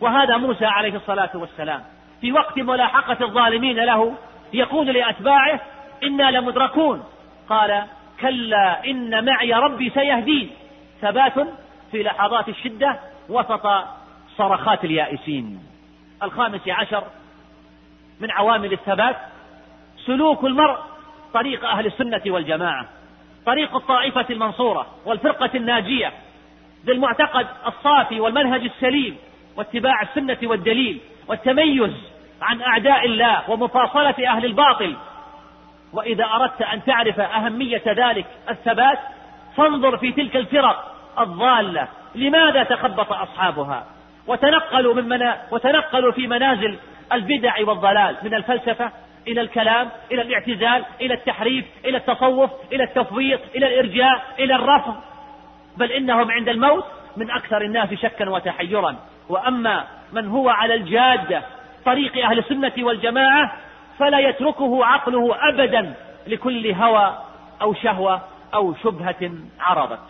وهذا 0.00 0.36
موسى 0.36 0.66
عليه 0.66 0.96
الصلاة 0.96 1.30
والسلام 1.34 1.82
في 2.20 2.32
وقت 2.32 2.58
ملاحقة 2.58 3.24
الظالمين 3.24 3.76
له 3.76 4.14
يقول 4.52 4.86
لأتباعه 4.86 5.60
إنا 6.02 6.30
لمدركون 6.30 7.04
قال 7.48 7.84
كلا 8.20 8.84
إن 8.86 9.24
معي 9.24 9.52
ربي 9.52 9.90
سيهدين 9.90 10.50
ثبات 11.00 11.34
في 11.90 12.02
لحظات 12.02 12.48
الشدة 12.48 12.98
وسط 13.28 13.66
صرخات 14.36 14.84
اليائسين. 14.84 15.60
الخامس 16.22 16.68
عشر 16.68 17.04
من 18.20 18.30
عوامل 18.30 18.72
الثبات 18.72 19.16
سلوك 20.06 20.44
المرء 20.44 20.78
طريق 21.34 21.64
أهل 21.64 21.86
السنة 21.86 22.22
والجماعة 22.26 22.86
طريق 23.46 23.76
الطائفة 23.76 24.26
المنصورة 24.30 24.86
والفرقة 25.04 25.50
الناجية 25.54 26.12
بالمعتقد 26.84 27.46
الصافي 27.66 28.20
والمنهج 28.20 28.64
السليم 28.64 29.16
واتباع 29.56 30.02
السنة 30.02 30.38
والدليل 30.42 31.00
والتميز 31.28 31.92
عن 32.42 32.62
أعداء 32.62 33.06
الله 33.06 33.50
ومفاصلة 33.50 34.14
أهل 34.28 34.44
الباطل. 34.44 34.96
وإذا 35.92 36.24
أردت 36.24 36.62
أن 36.62 36.84
تعرف 36.84 37.20
أهمية 37.20 37.82
ذلك 37.86 38.26
الثبات 38.50 38.98
فانظر 39.56 39.96
في 39.96 40.12
تلك 40.12 40.36
الفرق 40.36 40.94
الضالة. 41.18 41.88
لماذا 42.14 42.62
تخبط 42.62 43.12
أصحابها؟ 43.12 43.86
وتنقلوا 44.26 44.94
من 44.94 45.08
منا 45.08 45.42
وتنقلوا 45.50 46.12
في 46.12 46.26
منازل 46.26 46.78
البدع 47.12 47.54
والضلال 47.60 48.16
من 48.22 48.34
الفلسفة 48.34 48.92
إلى 49.28 49.40
الكلام 49.40 49.88
إلى 50.12 50.22
الاعتزال 50.22 50.84
إلى 51.00 51.14
التحريف 51.14 51.64
إلى 51.84 51.96
التصوف 51.96 52.50
إلى 52.72 52.84
التفويض 52.84 53.40
إلى 53.54 53.66
الإرجاء 53.66 54.34
إلى 54.38 54.54
الرفض. 54.54 54.96
بل 55.76 55.92
إنهم 55.92 56.30
عند 56.30 56.48
الموت 56.48 56.84
من 57.16 57.30
أكثر 57.30 57.62
الناس 57.62 57.94
شكا 57.94 58.30
وتحيرا. 58.30 58.96
وأما 59.28 59.84
من 60.12 60.28
هو 60.28 60.48
على 60.48 60.74
الجادة 60.74 61.42
طريق 61.84 62.26
أهل 62.26 62.38
السنة 62.38 62.72
والجماعة 62.78 63.52
فلا 63.98 64.18
يتركه 64.18 64.84
عقله 64.84 65.36
أبدا 65.48 65.94
لكل 66.26 66.72
هوى 66.72 67.18
أو 67.62 67.74
شهوة 67.74 68.22
أو 68.54 68.74
شبهة 68.74 69.30
عرضت. 69.60 70.00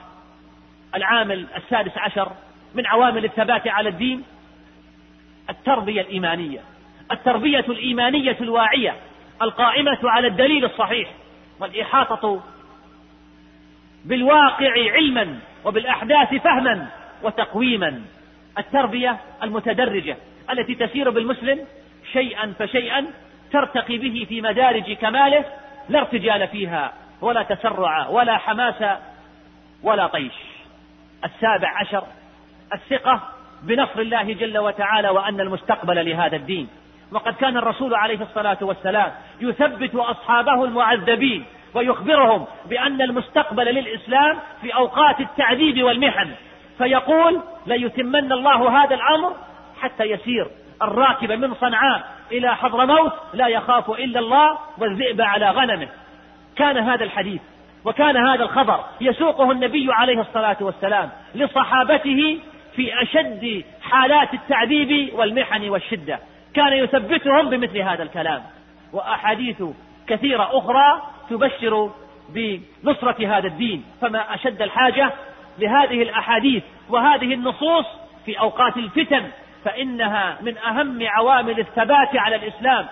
العامل 0.95 1.47
السادس 1.57 1.99
عشر 1.99 2.33
من 2.75 2.87
عوامل 2.87 3.25
الثبات 3.25 3.69
على 3.69 3.89
الدين 3.89 4.25
التربية 5.51 6.01
الإيمانية. 6.01 6.61
التربية 7.13 7.65
الإيمانية 7.69 8.37
الواعية 8.41 8.97
القائمة 9.43 9.99
على 10.05 10.27
الدليل 10.27 10.65
الصحيح 10.65 11.11
والإحاطة 11.61 12.41
بالواقع 14.05 14.73
علما 14.93 15.39
وبالأحداث 15.65 16.35
فهما 16.35 16.87
وتقويما. 17.23 18.03
التربية 18.59 19.17
المتدرجة 19.43 20.17
التي 20.51 20.75
تسير 20.75 21.11
بالمسلم 21.11 21.67
شيئا 22.13 22.55
فشيئا 22.59 23.07
ترتقي 23.53 23.99
به 23.99 24.27
في 24.29 24.41
مدارج 24.41 24.93
كماله 24.93 25.45
لا 25.89 25.99
ارتجال 25.99 26.49
فيها 26.49 26.93
ولا 27.21 27.43
تسرع 27.43 28.09
ولا 28.09 28.37
حماس 28.37 28.99
ولا 29.83 30.07
طيش. 30.07 30.33
السابع 31.25 31.79
عشر 31.81 32.05
الثقة 32.75 33.23
بنصر 33.63 34.01
الله 34.01 34.33
جل 34.33 34.59
وتعالى 34.59 35.09
وأن 35.09 35.41
المستقبل 35.41 36.11
لهذا 36.11 36.37
الدين. 36.37 36.69
وقد 37.13 37.35
كان 37.35 37.57
الرسول 37.57 37.95
عليه 37.95 38.23
الصلاة 38.23 38.59
والسلام 38.61 39.13
يثبت 39.41 39.95
أصحابه 39.95 40.65
المعذبين 40.65 41.45
ويخبرهم 41.75 42.45
بأن 42.69 43.03
المستقبل 43.03 43.65
للإسلام 43.65 44.39
في 44.63 44.75
أوقات 44.75 45.21
التعذيب 45.21 45.83
والمحن. 45.83 46.31
فيقول 46.79 47.41
ليتمن 47.67 48.33
الله 48.33 48.85
هذا 48.85 48.95
الأمر 48.95 49.33
حتى 49.81 50.05
يسير. 50.05 50.49
الراكب 50.83 51.33
من 51.33 51.55
صنعاء 51.55 52.17
إلى 52.33 52.57
حضرموت 52.57 53.13
لا 53.35 53.47
يخاف 53.47 53.91
إلا 53.91 54.21
الله 54.21 54.59
والذئب 54.79 55.21
على 55.21 55.51
غنمه. 55.51 55.89
كان 56.57 56.79
هذا 56.79 57.05
الحديث 57.05 57.41
وكان 57.85 58.17
هذا 58.17 58.45
الخبر 58.45 58.81
يسوقه 59.01 59.51
النبي 59.51 59.87
عليه 59.93 60.21
الصلاة 60.21 60.57
والسلام 60.61 61.11
لصحابته 61.35 62.39
في 62.77 63.03
أشد 63.03 63.65
حالات 63.83 64.35
التعذيب 64.35 65.15
والمحن 65.15 65.69
والشدة. 65.69 66.19
كان 66.57 66.73
يثبتهم 66.73 67.51
بمثل 67.51 67.79
هذا 67.79 68.03
الكلام. 68.03 68.43
وأحاديث 68.93 69.63
كثيرة 70.07 70.59
أخرى 70.59 71.03
تبشر 71.31 71.91
بنصرة 72.29 73.39
هذا 73.39 73.47
الدين. 73.47 73.85
فما 74.01 74.35
أشد 74.35 74.63
الحاجة 74.63 75.13
لهذه 75.59 76.03
الأحاديث 76.03 76.63
وهذه 76.89 77.35
النصوص 77.35 77.87
في 78.27 78.41
أوقات 78.41 78.77
الفتن 78.77 79.25
فإنها 79.65 80.39
من 80.41 80.59
أهم 80.59 80.99
عوامل 81.07 81.61
الثبات 81.61 82.17
على 82.17 82.37
الإسلام. 82.37 82.87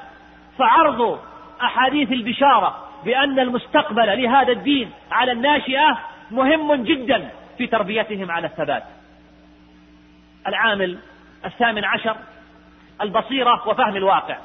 فعرض 0.58 1.20
أحاديث 1.62 2.12
البشارة 2.12 2.88
بأن 3.04 3.38
المستقبل 3.38 4.22
لهذا 4.22 4.52
الدين 4.52 4.90
على 5.12 5.32
الناشئة 5.32 5.98
مهم 6.30 6.74
جدا 6.84 7.30
في 7.58 7.66
تربيتهم 7.66 8.30
على 8.30 8.46
الثبات. 8.46 8.82
العامل 10.46 10.98
الثامن 11.44 11.84
عشر 11.84 12.16
البصيرة 13.02 13.68
وفهم 13.68 13.96
الواقع. 13.96 14.36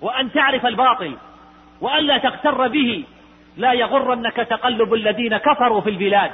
وأن 0.00 0.32
تعرف 0.32 0.66
الباطل 0.66 1.16
وألا 1.80 2.18
تغتر 2.18 2.68
به. 2.68 3.04
لا 3.56 3.72
يغرنك 3.72 4.36
تقلب 4.36 4.94
الذين 4.94 5.36
كفروا 5.36 5.80
في 5.80 5.90
البلاد. 5.90 6.30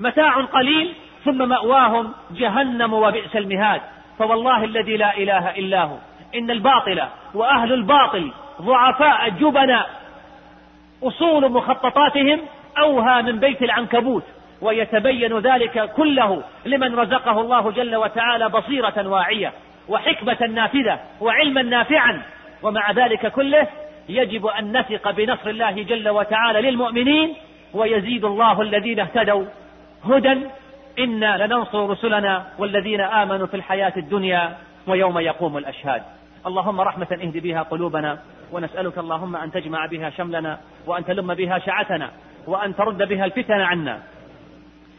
متاع 0.00 0.40
قليل 0.40 0.92
ثم 1.24 1.48
مأواهم 1.48 2.12
جهنم 2.30 2.92
وبئس 2.92 3.36
المهاد. 3.36 3.80
فوالله 4.18 4.64
الذي 4.64 4.96
لا 4.96 5.16
إله 5.16 5.50
إلا 5.50 5.82
هو. 5.82 5.96
إن 6.34 6.50
الباطل 6.50 7.02
وأهل 7.34 7.72
الباطل 7.72 8.32
ضعفاء 8.62 9.28
جبنا 9.28 9.86
أصول 11.02 11.52
مخططاتهم 11.52 12.40
أوهى 12.78 13.22
من 13.22 13.38
بيت 13.38 13.62
العنكبوت. 13.62 14.24
ويتبين 14.60 15.38
ذلك 15.38 15.90
كله 15.92 16.42
لمن 16.64 16.94
رزقه 16.94 17.40
الله 17.40 17.70
جل 17.70 17.96
وتعالى 17.96 18.48
بصيرة 18.48 19.08
واعية. 19.08 19.52
وحكمة 19.88 20.46
نافذة 20.46 20.98
وعلما 21.20 21.62
نافعا. 21.62 22.22
ومع 22.62 22.92
ذلك 22.92 23.32
كله 23.32 23.66
يجب 24.08 24.46
أن 24.46 24.78
نثق 24.78 25.10
بنصر 25.10 25.50
الله 25.50 25.82
جل 25.82 26.08
وتعالى 26.08 26.70
للمؤمنين 26.70 27.34
ويزيد 27.74 28.24
الله 28.24 28.62
الذين 28.62 29.00
اهتدوا. 29.00 29.44
هدى 30.04 30.38
إنا 30.98 31.46
لننصر 31.46 31.90
رسلنا 31.90 32.46
والذين 32.58 33.00
آمنوا 33.00 33.46
في 33.46 33.56
الحياة 33.56 33.92
الدنيا 33.96 34.56
ويوم 34.86 35.18
يقوم 35.18 35.56
الأشهاد. 35.56 36.02
اللهم 36.46 36.80
رحمة 36.80 37.06
اهد 37.12 37.36
بها 37.36 37.62
قلوبنا 37.62 38.18
ونسألك 38.52 38.98
اللهم 38.98 39.36
أن 39.36 39.52
تجمع 39.52 39.86
بها 39.86 40.10
شملنا 40.10 40.58
وأن 40.86 41.04
تلم 41.04 41.34
بها 41.34 41.58
شعتنا 41.58 42.10
وأن 42.46 42.76
ترد 42.76 43.08
بها 43.08 43.24
الفتن 43.24 43.60
عنا. 43.60 44.00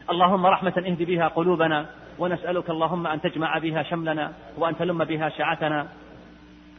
اللهم 0.09 0.45
رحمة 0.45 0.73
اهد 0.77 1.03
بها 1.03 1.27
قلوبنا 1.27 1.85
ونسألك 2.19 2.69
اللهم 2.69 3.07
أن 3.07 3.21
تجمع 3.21 3.57
بها 3.57 3.83
شملنا 3.83 4.33
وأن 4.57 4.77
تلم 4.77 5.03
بها 5.03 5.29
شعتنا 5.29 5.87